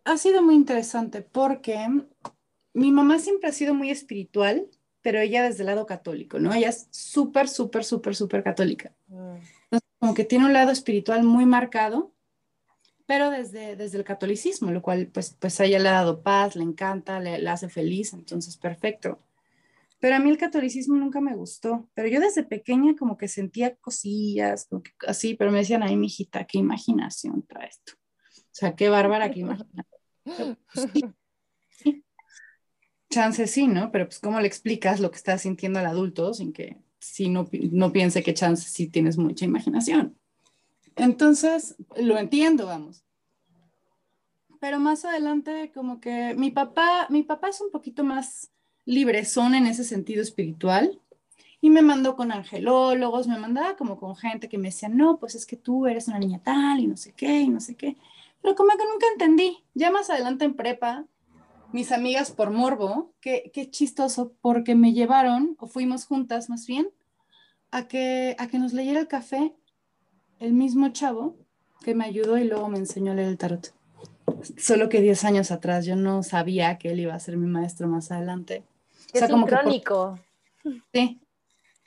ha 0.04 0.16
sido 0.16 0.42
muy 0.42 0.54
interesante 0.54 1.22
porque 1.22 1.88
mi 2.72 2.92
mamá 2.92 3.18
siempre 3.18 3.48
ha 3.48 3.52
sido 3.52 3.74
muy 3.74 3.90
espiritual 3.90 4.68
pero 5.06 5.20
ella 5.20 5.44
desde 5.44 5.62
el 5.62 5.66
lado 5.66 5.86
católico, 5.86 6.40
¿no? 6.40 6.52
Ella 6.52 6.70
es 6.70 6.88
súper, 6.90 7.48
súper, 7.48 7.84
súper, 7.84 8.16
súper 8.16 8.42
católica. 8.42 8.92
Mm. 9.06 9.36
Entonces, 9.70 9.88
como 10.00 10.14
que 10.14 10.24
tiene 10.24 10.46
un 10.46 10.52
lado 10.52 10.72
espiritual 10.72 11.22
muy 11.22 11.46
marcado, 11.46 12.12
pero 13.06 13.30
desde, 13.30 13.76
desde 13.76 13.98
el 13.98 14.02
catolicismo, 14.02 14.72
lo 14.72 14.82
cual 14.82 15.06
pues, 15.06 15.36
pues 15.38 15.60
a 15.60 15.64
ella 15.64 15.78
le 15.78 15.90
ha 15.90 15.92
dado 15.92 16.24
paz, 16.24 16.56
le 16.56 16.64
encanta, 16.64 17.20
le, 17.20 17.48
hace 17.48 17.68
feliz, 17.68 18.14
entonces 18.14 18.56
perfecto. 18.56 19.22
Pero 20.00 20.16
a 20.16 20.18
mí 20.18 20.28
el 20.28 20.38
catolicismo 20.38 20.96
nunca 20.96 21.20
me 21.20 21.36
gustó, 21.36 21.88
pero 21.94 22.08
yo 22.08 22.18
desde 22.18 22.42
pequeña 22.42 22.96
como 22.96 23.16
que 23.16 23.28
sentía 23.28 23.76
cosillas, 23.76 24.66
como 24.68 24.82
que 24.82 24.90
así, 25.06 25.36
pero 25.36 25.52
me 25.52 25.58
decían, 25.58 25.84
ay, 25.84 25.96
mijita, 25.96 26.46
qué 26.46 26.58
imaginación 26.58 27.46
trae 27.46 27.68
esto. 27.68 27.92
O 27.92 28.50
sea, 28.50 28.74
qué 28.74 28.88
bárbara, 28.88 29.30
qué 29.30 29.38
imaginación. 29.46 29.86
Pues 31.84 31.96
chance 33.16 33.46
sí, 33.46 33.66
¿no? 33.66 33.90
Pero 33.90 34.06
pues 34.06 34.18
cómo 34.20 34.40
le 34.40 34.46
explicas 34.46 35.00
lo 35.00 35.10
que 35.10 35.16
está 35.16 35.38
sintiendo 35.38 35.80
el 35.80 35.86
adulto 35.86 36.34
sin 36.34 36.52
que 36.52 36.76
si 36.98 37.30
no, 37.30 37.48
no 37.72 37.90
piense 37.90 38.22
que 38.22 38.34
chance 38.34 38.68
sí 38.68 38.88
tienes 38.88 39.16
mucha 39.16 39.46
imaginación. 39.46 40.18
Entonces, 40.96 41.76
lo 41.96 42.18
entiendo, 42.18 42.66
vamos. 42.66 43.04
Pero 44.60 44.78
más 44.80 45.04
adelante, 45.06 45.70
como 45.74 45.98
que 45.98 46.34
mi 46.34 46.50
papá, 46.50 47.06
mi 47.08 47.22
papá 47.22 47.48
es 47.48 47.60
un 47.62 47.70
poquito 47.70 48.04
más 48.04 48.50
librezón 48.84 49.54
en 49.54 49.66
ese 49.66 49.84
sentido 49.84 50.20
espiritual 50.22 51.00
y 51.62 51.70
me 51.70 51.82
mandó 51.82 52.16
con 52.16 52.32
angelólogos, 52.32 53.28
me 53.28 53.38
mandaba 53.38 53.76
como 53.76 53.98
con 53.98 54.14
gente 54.14 54.48
que 54.48 54.58
me 54.58 54.68
decía, 54.68 54.90
no, 54.90 55.18
pues 55.18 55.34
es 55.34 55.46
que 55.46 55.56
tú 55.56 55.86
eres 55.86 56.06
una 56.08 56.18
niña 56.18 56.40
tal 56.42 56.80
y 56.80 56.86
no 56.86 56.96
sé 56.98 57.12
qué 57.12 57.40
y 57.40 57.48
no 57.48 57.60
sé 57.60 57.76
qué. 57.76 57.96
Pero 58.42 58.54
como 58.54 58.70
que 58.72 58.84
nunca 58.84 59.06
entendí. 59.12 59.64
Ya 59.74 59.90
más 59.90 60.10
adelante 60.10 60.44
en 60.44 60.54
prepa, 60.54 61.06
mis 61.72 61.92
amigas 61.92 62.30
por 62.30 62.50
morbo, 62.50 63.12
qué, 63.20 63.50
qué 63.52 63.70
chistoso, 63.70 64.32
porque 64.40 64.74
me 64.74 64.92
llevaron, 64.92 65.56
o 65.58 65.66
fuimos 65.66 66.06
juntas 66.06 66.48
más 66.48 66.66
bien, 66.66 66.88
a 67.70 67.88
que, 67.88 68.36
a 68.38 68.46
que 68.46 68.58
nos 68.58 68.72
leyera 68.72 69.00
el 69.00 69.08
café 69.08 69.54
el 70.38 70.52
mismo 70.52 70.88
chavo 70.90 71.36
que 71.82 71.94
me 71.94 72.04
ayudó 72.04 72.38
y 72.38 72.44
luego 72.44 72.68
me 72.68 72.78
enseñó 72.78 73.12
a 73.12 73.14
leer 73.14 73.28
el 73.28 73.38
tarot. 73.38 73.72
Solo 74.58 74.88
que 74.88 75.00
10 75.00 75.24
años 75.24 75.50
atrás 75.50 75.86
yo 75.86 75.96
no 75.96 76.22
sabía 76.22 76.78
que 76.78 76.90
él 76.90 77.00
iba 77.00 77.14
a 77.14 77.20
ser 77.20 77.36
mi 77.36 77.46
maestro 77.46 77.88
más 77.88 78.10
adelante. 78.10 78.64
Es 79.12 79.22
o 79.22 79.26
sea, 79.26 79.28
como 79.28 79.46
crónico. 79.46 80.18
sí. 80.92 81.20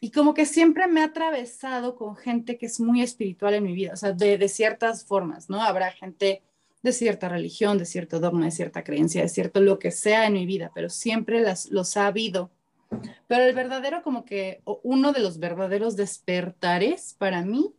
Y 0.01 0.11
como 0.11 0.33
que 0.33 0.45
siempre 0.45 0.87
me 0.87 1.01
ha 1.01 1.05
atravesado 1.05 1.97
con 1.97 2.15
gente 2.15 2.57
que 2.57 2.67
es 2.67 2.79
muy 2.79 3.01
espiritual 3.01 3.53
en 3.53 3.65
mi 3.65 3.73
vida, 3.73 3.91
o 3.93 3.97
sea, 3.97 4.13
de, 4.13 4.37
de 4.37 4.47
ciertas 4.47 5.03
formas, 5.03 5.49
¿no? 5.49 5.61
Habrá 5.61 5.91
gente 5.91 6.41
de 6.81 6.93
cierta 6.93 7.29
religión, 7.29 7.77
de 7.77 7.85
cierto 7.85 8.19
dogma, 8.19 8.45
de 8.45 8.51
cierta 8.51 8.83
creencia, 8.83 9.21
de 9.21 9.29
cierto 9.29 9.59
lo 9.59 9.79
que 9.79 9.91
sea 9.91 10.27
en 10.27 10.33
mi 10.33 10.45
vida, 10.45 10.71
pero 10.73 10.89
siempre 10.89 11.41
las, 11.41 11.69
los 11.71 11.97
ha 11.97 12.07
habido. 12.07 12.51
Pero 13.27 13.43
el 13.43 13.53
verdadero, 13.53 14.01
como 14.01 14.25
que 14.25 14.61
uno 14.83 15.11
de 15.11 15.19
los 15.19 15.39
verdaderos 15.39 15.95
despertares 15.95 17.15
para 17.17 17.43
mí 17.43 17.73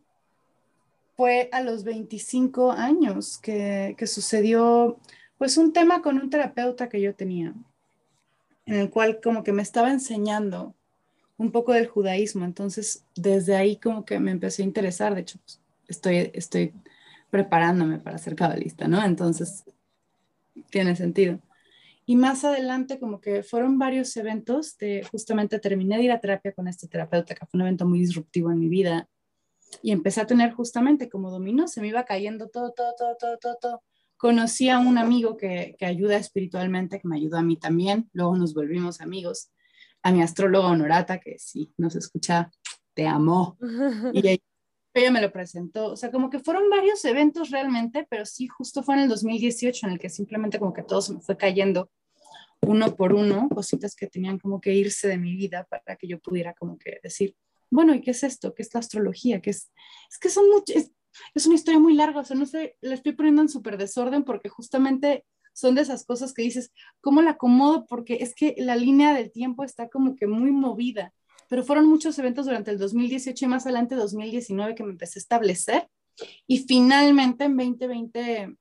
fue 1.17 1.49
a 1.51 1.61
los 1.61 1.83
25 1.83 2.71
años 2.71 3.37
que, 3.37 3.95
que 3.97 4.07
sucedió 4.07 4.99
pues 5.37 5.57
un 5.57 5.73
tema 5.73 6.01
con 6.01 6.17
un 6.17 6.29
terapeuta 6.29 6.87
que 6.87 7.01
yo 7.01 7.15
tenía, 7.15 7.53
en 8.65 8.75
el 8.75 8.89
cual 8.89 9.19
como 9.21 9.43
que 9.43 9.51
me 9.51 9.63
estaba 9.63 9.91
enseñando 9.91 10.75
un 11.41 11.51
poco 11.51 11.73
del 11.73 11.87
judaísmo. 11.87 12.45
Entonces, 12.45 13.03
desde 13.15 13.55
ahí 13.55 13.75
como 13.75 14.05
que 14.05 14.19
me 14.19 14.31
empecé 14.31 14.61
a 14.61 14.65
interesar. 14.65 15.15
De 15.15 15.21
hecho, 15.21 15.39
pues, 15.39 15.59
estoy, 15.87 16.29
estoy 16.33 16.73
preparándome 17.31 17.97
para 17.97 18.19
ser 18.19 18.35
cabalista, 18.35 18.87
¿no? 18.87 19.03
Entonces, 19.03 19.63
tiene 20.69 20.95
sentido. 20.95 21.39
Y 22.05 22.15
más 22.15 22.43
adelante, 22.43 22.99
como 22.99 23.19
que 23.19 23.41
fueron 23.41 23.79
varios 23.79 24.15
eventos 24.17 24.77
de 24.77 25.03
justamente 25.09 25.57
terminé 25.57 25.97
de 25.97 26.03
ir 26.03 26.11
a 26.11 26.19
terapia 26.19 26.51
con 26.51 26.67
este 26.67 26.87
terapeuta, 26.87 27.33
que 27.33 27.45
fue 27.47 27.57
un 27.57 27.61
evento 27.61 27.87
muy 27.87 27.99
disruptivo 27.99 28.51
en 28.51 28.59
mi 28.59 28.69
vida. 28.69 29.09
Y 29.81 29.91
empecé 29.91 30.21
a 30.21 30.27
tener 30.27 30.51
justamente 30.51 31.09
como 31.09 31.31
dominó, 31.31 31.67
se 31.67 31.81
me 31.81 31.87
iba 31.87 32.03
cayendo 32.03 32.49
todo, 32.49 32.73
todo, 32.73 32.93
todo, 32.95 33.15
todo, 33.17 33.37
todo, 33.39 33.57
todo 33.59 33.83
conocí 34.21 34.69
a 34.69 34.77
un 34.77 34.99
amigo 34.99 35.35
que, 35.35 35.75
que, 35.79 35.85
ayuda 35.87 36.15
espiritualmente, 36.15 36.99
que 36.99 37.07
me 37.07 37.15
ayudó 37.15 37.37
a 37.37 37.41
mí 37.41 37.57
también, 37.57 38.07
luego 38.13 38.37
nos 38.37 38.53
volvimos 38.53 39.01
amigos, 39.01 39.51
a 40.03 40.11
mi 40.11 40.21
astróloga 40.21 40.67
Honorata, 40.67 41.19
que 41.19 41.39
sí, 41.39 41.73
nos 41.75 41.95
escucha, 41.95 42.51
te 42.93 43.07
amó, 43.07 43.57
y 44.13 44.19
ella, 44.19 44.43
me 44.93 45.21
lo 45.21 45.31
presentó, 45.31 45.93
o 45.93 45.97
sea, 45.97 46.11
como 46.11 46.29
que 46.29 46.39
fueron 46.39 46.69
varios 46.69 47.03
eventos 47.05 47.49
realmente, 47.49 48.05
pero 48.09 48.25
sí, 48.25 48.47
justo 48.47 48.83
fue 48.83 48.95
en 48.95 49.01
el 49.01 49.09
2018 49.09 49.87
en 49.87 49.93
el 49.93 49.99
que 49.99 50.09
simplemente 50.09 50.59
como 50.59 50.73
que 50.73 50.83
todo 50.83 51.01
se 51.01 51.13
me 51.13 51.21
fue 51.21 51.37
cayendo 51.37 51.89
uno 52.61 52.95
por 52.95 53.13
uno, 53.13 53.49
cositas 53.49 53.95
que 53.95 54.07
tenían 54.07 54.37
como 54.37 54.61
que 54.61 54.73
irse 54.73 55.07
de 55.07 55.17
mi 55.17 55.35
vida 55.35 55.65
para 55.69 55.95
que 55.95 56.07
yo 56.07 56.19
pudiera 56.19 56.53
como 56.53 56.77
que 56.77 56.99
decir, 57.01 57.35
bueno, 57.71 57.95
¿y 57.95 58.01
qué 58.01 58.11
es 58.11 58.23
esto? 58.23 58.53
¿Qué 58.53 58.61
es 58.63 58.73
la 58.73 58.81
astrología? 58.81 59.41
¿Qué 59.41 59.51
es? 59.51 59.71
Es 60.11 60.19
que 60.19 60.29
son 60.29 60.49
muchos, 60.49 60.91
es 61.33 61.45
una 61.45 61.55
historia 61.55 61.79
muy 61.79 61.93
larga, 61.93 62.19
o 62.19 62.23
sea, 62.23 62.35
no 62.35 62.45
sé, 62.45 62.77
la 62.81 62.93
estoy 62.93 63.13
poniendo 63.13 63.41
en 63.41 63.49
súper 63.49 63.77
desorden 63.77 64.23
porque 64.23 64.49
justamente 64.49 65.25
son 65.53 65.75
de 65.75 65.81
esas 65.81 66.05
cosas 66.05 66.33
que 66.33 66.43
dices, 66.43 66.71
¿cómo 67.01 67.21
la 67.21 67.31
acomodo? 67.31 67.85
Porque 67.85 68.17
es 68.21 68.35
que 68.35 68.55
la 68.57 68.75
línea 68.75 69.13
del 69.13 69.31
tiempo 69.31 69.63
está 69.63 69.89
como 69.89 70.15
que 70.15 70.27
muy 70.27 70.51
movida, 70.51 71.13
pero 71.51 71.65
fueron 71.65 71.85
muchos 71.89 72.17
eventos 72.17 72.45
durante 72.45 72.71
el 72.71 72.77
2018 72.77 73.43
y 73.43 73.47
más 73.49 73.65
adelante 73.65 73.95
2019 73.95 74.73
que 74.73 74.83
me 74.83 74.91
empecé 74.91 75.19
a 75.19 75.21
establecer 75.21 75.89
y 76.47 76.59
finalmente 76.59 77.43
en 77.43 77.57
2020 77.57 78.55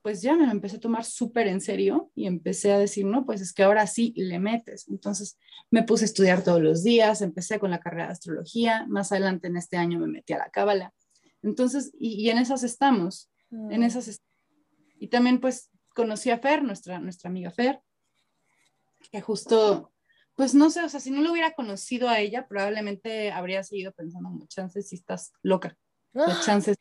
pues 0.00 0.22
ya 0.22 0.34
me 0.34 0.46
lo 0.46 0.52
empecé 0.52 0.76
a 0.76 0.80
tomar 0.80 1.04
súper 1.04 1.48
en 1.48 1.60
serio 1.60 2.10
y 2.16 2.26
empecé 2.26 2.72
a 2.72 2.78
decir, 2.78 3.04
no, 3.04 3.24
pues 3.24 3.40
es 3.40 3.52
que 3.52 3.62
ahora 3.62 3.86
sí 3.86 4.12
le 4.16 4.40
metes. 4.40 4.88
Entonces 4.88 5.38
me 5.70 5.84
puse 5.84 6.04
a 6.04 6.06
estudiar 6.06 6.42
todos 6.42 6.60
los 6.60 6.82
días, 6.82 7.22
empecé 7.22 7.60
con 7.60 7.70
la 7.70 7.78
carrera 7.78 8.06
de 8.06 8.12
astrología, 8.12 8.84
más 8.88 9.12
adelante 9.12 9.46
en 9.46 9.56
este 9.56 9.76
año 9.76 10.00
me 10.00 10.08
metí 10.08 10.32
a 10.32 10.38
la 10.38 10.50
cábala 10.50 10.92
entonces, 11.42 11.92
y, 11.98 12.28
en 12.30 12.38
esas 12.38 12.62
estamos, 12.62 13.30
en 13.50 13.80
mm. 13.80 13.82
esas 13.82 14.22
Y 14.98 15.08
también 15.08 15.40
pues 15.40 15.70
conocí 15.94 16.30
a 16.30 16.38
Fer, 16.38 16.62
nuestra, 16.62 16.98
nuestra 17.00 17.28
amiga 17.28 17.50
Fer, 17.50 17.80
que 19.10 19.20
justo, 19.20 19.91
pues 20.34 20.54
no 20.54 20.70
sé, 20.70 20.82
o 20.82 20.88
sea, 20.88 21.00
si 21.00 21.10
no 21.10 21.20
lo 21.20 21.32
hubiera 21.32 21.52
conocido 21.52 22.08
a 22.08 22.20
ella, 22.20 22.46
probablemente 22.48 23.30
habría 23.30 23.62
seguido 23.62 23.92
pensando, 23.92 24.30
chances 24.48 24.88
si 24.88 24.96
estás 24.96 25.32
loca, 25.42 25.76
¡Ah! 26.14 26.40
chances. 26.44 26.76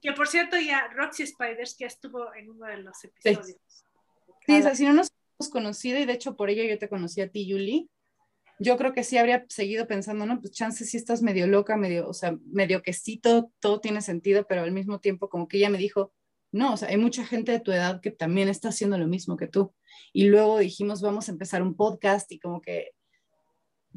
Que 0.00 0.12
por 0.12 0.28
cierto, 0.28 0.58
ya 0.58 0.88
Roxy 0.88 1.26
Spiders, 1.26 1.74
que 1.76 1.86
estuvo 1.86 2.32
en 2.34 2.50
uno 2.50 2.66
de 2.66 2.78
los 2.78 3.02
episodios. 3.04 3.56
Sí, 4.46 4.58
o 4.58 4.62
sea, 4.62 4.74
si 4.74 4.84
no 4.84 4.92
nos 4.92 5.10
hemos 5.38 5.50
conocido, 5.50 5.98
y 5.98 6.04
de 6.04 6.12
hecho 6.12 6.36
por 6.36 6.50
ello 6.50 6.62
yo 6.64 6.78
te 6.78 6.88
conocí 6.88 7.20
a 7.20 7.30
ti, 7.30 7.50
Julie, 7.50 7.88
yo 8.60 8.76
creo 8.76 8.92
que 8.92 9.04
sí 9.04 9.16
habría 9.16 9.46
seguido 9.48 9.86
pensando, 9.86 10.26
no, 10.26 10.40
pues 10.40 10.52
chance 10.52 10.84
si 10.84 10.98
estás 10.98 11.22
medio 11.22 11.46
loca, 11.46 11.76
medio, 11.76 12.06
o 12.06 12.12
sea, 12.12 12.36
medio 12.44 12.82
que 12.82 12.92
sí, 12.92 13.18
todo, 13.18 13.80
tiene 13.80 14.02
sentido, 14.02 14.46
pero 14.46 14.62
al 14.62 14.72
mismo 14.72 15.00
tiempo 15.00 15.30
como 15.30 15.48
que 15.48 15.56
ella 15.56 15.70
me 15.70 15.78
dijo, 15.78 16.12
no, 16.52 16.74
o 16.74 16.76
sea, 16.76 16.88
hay 16.88 16.96
mucha 16.96 17.24
gente 17.24 17.52
de 17.52 17.60
tu 17.60 17.72
edad 17.72 18.00
que 18.00 18.10
también 18.10 18.48
está 18.48 18.70
haciendo 18.70 18.98
lo 18.98 19.06
mismo 19.06 19.36
que 19.36 19.46
tú. 19.46 19.72
Y 20.12 20.24
luego 20.24 20.58
dijimos, 20.58 21.00
vamos 21.00 21.28
a 21.28 21.32
empezar 21.32 21.62
un 21.62 21.74
podcast 21.74 22.30
y 22.32 22.40
como 22.40 22.60
que, 22.60 22.90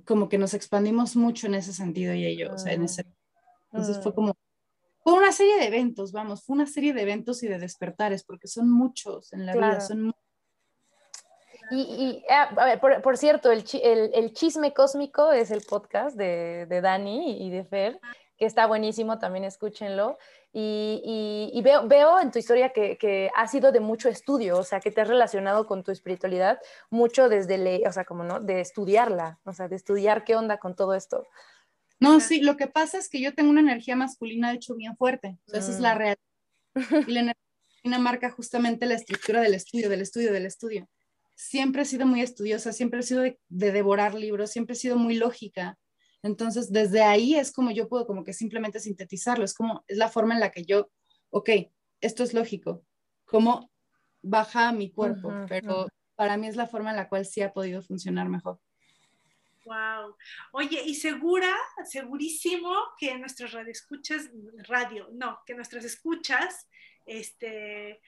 como 0.05 0.29
que 0.29 0.37
nos 0.37 0.53
expandimos 0.53 1.15
mucho 1.15 1.47
en 1.47 1.55
ese 1.55 1.73
sentido 1.73 2.13
y 2.13 2.25
ello, 2.25 2.53
o 2.53 2.57
sea, 2.57 2.73
en 2.73 2.83
ese... 2.83 3.03
Ah. 3.07 3.13
Entonces 3.71 4.03
fue 4.03 4.11
ah. 4.11 4.15
como, 4.15 4.37
fue 5.03 5.13
una 5.13 5.31
serie 5.31 5.57
de 5.57 5.65
eventos, 5.65 6.11
vamos, 6.11 6.43
fue 6.45 6.55
una 6.55 6.67
serie 6.67 6.93
de 6.93 7.01
eventos 7.01 7.43
y 7.43 7.47
de 7.47 7.59
despertares, 7.59 8.23
porque 8.23 8.47
son 8.47 8.69
muchos 8.69 9.33
en 9.33 9.45
la 9.45 9.53
vida, 9.53 9.81
son 9.81 10.13
y, 11.71 12.23
ah, 12.29 12.53
a 12.55 12.65
ver, 12.65 13.01
por, 13.01 13.17
cierto, 13.17 13.51
el, 13.51 13.63
el, 14.13 14.33
Chisme 14.33 14.73
Cósmico 14.73 15.31
es 15.31 15.49
el 15.49 15.61
podcast 15.61 16.15
de, 16.15 16.67
de, 16.67 16.81
Dani 16.81 17.45
y 17.45 17.49
de 17.49 17.63
Fer, 17.63 17.99
que 18.43 18.47
está 18.47 18.67
buenísimo, 18.67 19.19
también 19.19 19.45
escúchenlo. 19.45 20.17
Y, 20.51 21.49
y 21.53 21.61
veo, 21.61 21.87
veo, 21.87 22.19
en 22.19 22.29
tu 22.29 22.39
historia 22.39 22.73
que, 22.73 22.97
que, 22.97 23.31
ha 23.35 23.47
sido 23.47 23.71
de 23.71 23.79
mucho 23.79 24.09
estudio, 24.09 24.57
o 24.57 24.63
sea, 24.63 24.81
que 24.81 24.91
te 24.91 24.99
has 24.99 25.07
relacionado 25.07 25.65
con 25.65 25.81
tu 25.81 25.91
espiritualidad 25.91 26.59
mucho 26.89 27.29
desde, 27.29 27.57
le, 27.57 27.87
o 27.87 27.91
sea, 27.93 28.03
como 28.03 28.25
no, 28.25 28.41
de 28.41 28.59
estudiarla, 28.59 29.39
o 29.45 29.53
sea, 29.53 29.69
de 29.69 29.77
estudiar 29.77 30.25
qué 30.25 30.35
onda 30.35 30.57
con 30.57 30.75
todo 30.75 30.93
esto. 30.93 31.25
No, 32.01 32.19
sí, 32.19 32.41
lo 32.41 32.57
que 32.57 32.67
pasa 32.67 32.97
es 32.97 33.07
que 33.09 33.21
yo 33.21 33.33
tengo 33.33 33.49
una 33.49 33.61
energía 33.61 33.95
masculina, 33.95 34.49
de 34.49 34.57
hecho, 34.57 34.75
bien 34.75 34.97
fuerte. 34.97 35.37
O 35.47 35.51
sea, 35.51 35.61
esa 35.61 35.71
es 35.71 35.79
la 35.79 35.95
mm. 35.95 35.97
realidad. 35.97 36.17
Y 37.07 37.13
la 37.13 37.19
energía 37.21 37.47
masculina 37.69 37.99
marca 37.99 38.29
justamente 38.29 38.85
la 38.85 38.95
estructura 38.95 39.39
del 39.39 39.53
estudio, 39.53 39.87
del 39.89 40.01
estudio, 40.01 40.33
del 40.33 40.45
estudio 40.45 40.89
siempre 41.35 41.81
he 41.81 41.85
sido 41.85 42.05
muy 42.05 42.21
estudiosa, 42.21 42.73
siempre 42.73 42.99
he 42.99 43.03
sido 43.03 43.21
de, 43.21 43.37
devorar 43.49 44.13
libros, 44.13 44.51
siempre 44.51 44.73
he 44.73 44.77
sido 44.77 44.97
muy 44.97 45.15
lógica. 45.15 45.77
Entonces, 46.23 46.71
desde 46.71 47.03
ahí 47.03 47.35
es 47.35 47.51
como 47.51 47.71
yo 47.71 47.89
puedo 47.89 48.07
como 48.07 48.23
que 48.23 48.33
simplemente 48.33 48.79
sintetizarlo, 48.79 49.43
es 49.43 49.53
como, 49.53 49.83
es 49.87 49.97
la 49.97 50.09
forma 50.09 50.33
en 50.33 50.39
la 50.39 50.51
que 50.51 50.63
yo, 50.63 50.89
ok, 51.29 51.49
esto 51.99 52.23
es 52.23 52.33
lógico, 52.33 52.85
cómo 53.25 53.69
baja 54.21 54.71
mi 54.71 54.89
cuerpo, 54.89 55.33
pero 55.49 55.87
para 56.15 56.37
mí 56.37 56.47
es 56.47 56.55
la 56.55 56.67
forma 56.67 56.91
en 56.91 56.95
la 56.95 57.09
cual 57.09 57.25
sí 57.25 57.41
ha 57.41 57.51
podido 57.51 57.81
funcionar 57.81 58.29
mejor. 58.29 58.59
Wow. 59.65 60.15
Oye, 60.53 60.81
y 60.85 60.95
segura, 60.95 61.53
segurísimo 61.85 62.73
que 62.97 63.17
nuestras 63.17 63.51
radioescuchas, 63.51 64.29
radio, 64.67 65.09
no, 65.13 65.39
que 65.45 65.55
nuestras 65.55 65.85
escuchas, 65.85 66.69
este, 67.05 68.01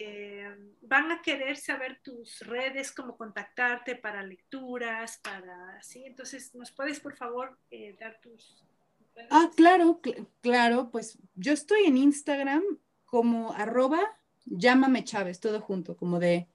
eh, 0.00 0.74
van 0.82 1.12
a 1.12 1.22
querer 1.22 1.56
saber 1.56 2.00
tus 2.02 2.40
redes, 2.40 2.92
cómo 2.92 3.16
contactarte 3.16 3.96
para 3.96 4.22
lecturas, 4.22 5.20
para, 5.22 5.80
¿sí? 5.82 6.04
Entonces, 6.06 6.54
¿nos 6.54 6.72
puedes, 6.72 7.00
por 7.00 7.16
favor, 7.16 7.58
eh, 7.70 7.96
dar 8.00 8.18
tus... 8.20 8.64
Ah, 9.30 9.50
claro, 9.54 10.00
claro, 10.40 10.90
pues 10.90 11.18
yo 11.34 11.52
estoy 11.52 11.84
en 11.84 11.98
Instagram 11.98 12.62
como 13.04 13.52
arroba 13.52 14.00
llámame 14.46 15.04
Chávez, 15.04 15.40
todo 15.40 15.60
junto, 15.60 15.96
como 15.96 16.18
de 16.18 16.48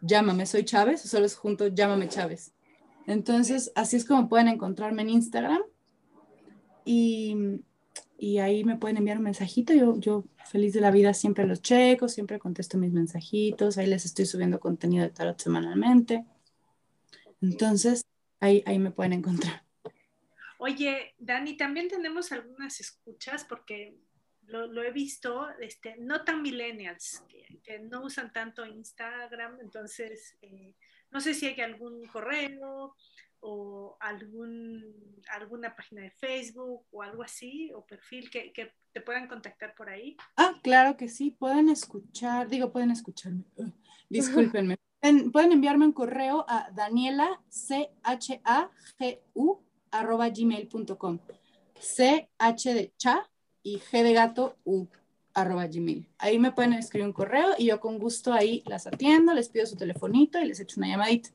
llámame, 0.00 0.46
soy 0.46 0.64
Chávez, 0.64 1.02
solo 1.02 1.26
es 1.26 1.36
junto, 1.36 1.68
llámame 1.68 2.08
Chávez. 2.08 2.52
Entonces, 3.06 3.72
así 3.74 3.96
es 3.96 4.04
como 4.04 4.28
pueden 4.28 4.48
encontrarme 4.48 5.02
en 5.02 5.10
Instagram. 5.10 5.62
Y 6.84 7.60
y 8.22 8.38
ahí 8.38 8.64
me 8.64 8.76
pueden 8.76 8.98
enviar 8.98 9.16
un 9.16 9.24
mensajito. 9.24 9.72
Yo, 9.72 9.98
yo 9.98 10.24
feliz 10.44 10.74
de 10.74 10.82
la 10.82 10.90
vida 10.90 11.14
siempre 11.14 11.46
los 11.46 11.62
checo, 11.62 12.06
siempre 12.06 12.38
contesto 12.38 12.76
mis 12.76 12.92
mensajitos. 12.92 13.78
Ahí 13.78 13.86
les 13.86 14.04
estoy 14.04 14.26
subiendo 14.26 14.60
contenido 14.60 15.04
de 15.04 15.10
tarot 15.10 15.40
semanalmente. 15.40 16.26
Entonces, 17.40 18.04
ahí, 18.38 18.62
ahí 18.66 18.78
me 18.78 18.90
pueden 18.90 19.14
encontrar. 19.14 19.64
Oye, 20.58 21.14
Dani, 21.18 21.56
también 21.56 21.88
tenemos 21.88 22.30
algunas 22.30 22.78
escuchas 22.80 23.44
porque 23.44 23.96
lo, 24.42 24.66
lo 24.66 24.82
he 24.82 24.92
visto, 24.92 25.48
este, 25.58 25.96
no 25.98 26.22
tan 26.22 26.42
millennials, 26.42 27.24
que, 27.64 27.78
no 27.78 28.02
usan 28.04 28.32
tanto 28.32 28.66
Instagram, 28.66 29.60
entonces 29.62 30.36
eh, 30.42 30.74
no 31.10 31.20
sé 31.22 31.32
si 31.32 31.46
hay 31.46 31.58
algún 31.62 32.06
correo 32.08 32.94
o 33.40 33.96
algún, 34.00 35.22
alguna 35.30 35.74
página 35.74 36.02
de 36.02 36.10
Facebook 36.10 36.84
o 36.90 37.02
algo 37.02 37.22
así, 37.22 37.72
o 37.74 37.84
perfil 37.84 38.30
que, 38.30 38.52
que, 38.52 38.72
te 38.92 39.00
puedan 39.00 39.28
contactar 39.28 39.74
por 39.76 39.88
ahí? 39.88 40.16
Ah, 40.36 40.58
claro 40.62 40.96
que 40.96 41.08
sí, 41.08 41.30
pueden 41.30 41.68
escuchar, 41.68 42.48
digo, 42.48 42.72
pueden 42.72 42.90
escucharme, 42.90 43.44
discúlpenme. 44.10 44.76
Pueden, 45.32 45.52
enviarme 45.52 45.86
un 45.86 45.92
correo 45.92 46.44
a 46.46 46.70
daniela, 46.72 47.40
c 47.48 47.90
h 48.02 48.40
a 48.44 48.70
g 48.98 49.22
u 49.32 49.58
arroba 49.90 50.28
gmail.com. 50.28 51.18
C, 51.80 52.28
H 52.38 52.74
de 52.74 52.92
cha 52.96 53.28
y 53.62 53.78
G 53.78 54.02
de 54.02 54.12
gato, 54.12 54.58
U. 54.64 54.86
arroba 55.32 55.66
gmail. 55.66 56.06
Ahí 56.18 56.38
me 56.38 56.52
pueden 56.52 56.74
escribir 56.74 57.06
un 57.06 57.12
correo 57.12 57.54
y 57.56 57.66
yo 57.66 57.80
con 57.80 57.98
gusto 57.98 58.32
ahí 58.32 58.62
las 58.66 58.86
atiendo, 58.86 59.32
les 59.32 59.48
pido 59.48 59.66
su 59.66 59.76
telefonito 59.76 60.38
y 60.40 60.46
les 60.46 60.60
echo 60.60 60.78
una 60.78 60.88
llamadita. 60.88 61.30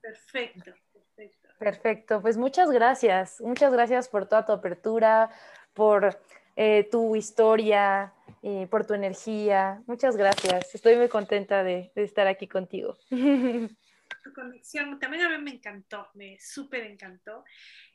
Perfecto, 0.00 0.72
perfecto. 1.58 2.20
Pues 2.20 2.36
muchas 2.36 2.70
gracias. 2.70 3.40
Muchas 3.40 3.72
gracias 3.72 4.08
por 4.08 4.26
toda 4.26 4.44
tu 4.44 4.52
apertura, 4.52 5.30
por 5.74 6.18
eh, 6.56 6.88
tu 6.90 7.16
historia, 7.16 8.12
eh, 8.42 8.66
por 8.70 8.86
tu 8.86 8.94
energía. 8.94 9.82
Muchas 9.86 10.16
gracias. 10.16 10.74
Estoy 10.74 10.96
muy 10.96 11.08
contenta 11.08 11.62
de, 11.62 11.92
de 11.94 12.02
estar 12.02 12.26
aquí 12.26 12.46
contigo. 12.48 12.96
Tu 14.22 14.32
conexión 14.32 15.00
también 15.00 15.24
a 15.24 15.28
mí 15.36 15.42
me 15.42 15.50
encantó, 15.52 16.08
me 16.14 16.38
súper 16.38 16.84
encantó. 16.84 17.44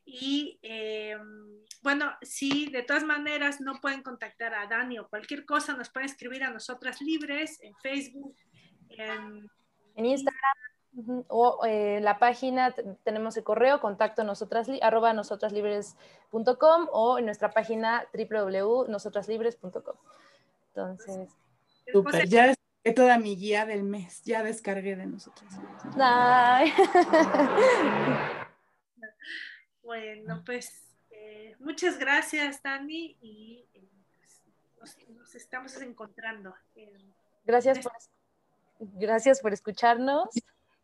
Y 0.05 0.59
eh, 0.61 1.17
bueno, 1.83 2.11
si 2.21 2.69
de 2.69 2.83
todas 2.83 3.03
maneras 3.03 3.61
no 3.61 3.79
pueden 3.79 4.01
contactar 4.01 4.53
a 4.53 4.67
Dani 4.67 4.99
o 4.99 5.07
cualquier 5.07 5.45
cosa, 5.45 5.75
nos 5.75 5.89
pueden 5.89 6.09
escribir 6.09 6.43
a 6.43 6.51
nosotras 6.51 7.01
libres 7.01 7.59
en 7.61 7.73
Facebook, 7.81 8.35
en, 8.89 9.49
en 9.95 10.05
Instagram. 10.05 10.70
O 11.27 11.61
eh, 11.65 11.99
la 12.01 12.19
página, 12.19 12.75
tenemos 13.03 13.37
el 13.37 13.43
correo, 13.43 13.79
contacto 13.79 14.25
nosotras, 14.25 14.67
arroba 14.81 15.13
nosotraslibres.com 15.13 16.87
o 16.91 17.17
en 17.17 17.25
nuestra 17.25 17.51
página 17.51 18.05
www.nosotraslibres.com. 18.13 19.95
Entonces. 20.67 21.29
Super, 21.91 22.27
ya 22.27 22.47
descargué 22.47 22.93
toda 22.93 23.17
mi 23.17 23.37
guía 23.37 23.65
del 23.65 23.83
mes, 23.83 24.21
ya 24.23 24.43
descargué 24.43 24.95
de 24.95 25.05
nosotras. 25.05 25.53
Ay. 25.97 26.73
Bueno, 29.83 30.41
pues 30.45 30.71
eh, 31.09 31.57
muchas 31.59 31.99
gracias, 31.99 32.63
Dani, 32.63 33.17
y 33.19 33.65
eh, 33.73 33.89
pues, 34.77 34.97
nos, 35.05 35.17
nos, 35.17 35.35
estamos 35.35 35.75
encontrando. 35.81 36.55
gracias, 37.43 37.79
por, 37.79 37.91
gracias 38.79 39.41
por 39.41 39.51
escucharnos 39.51 40.29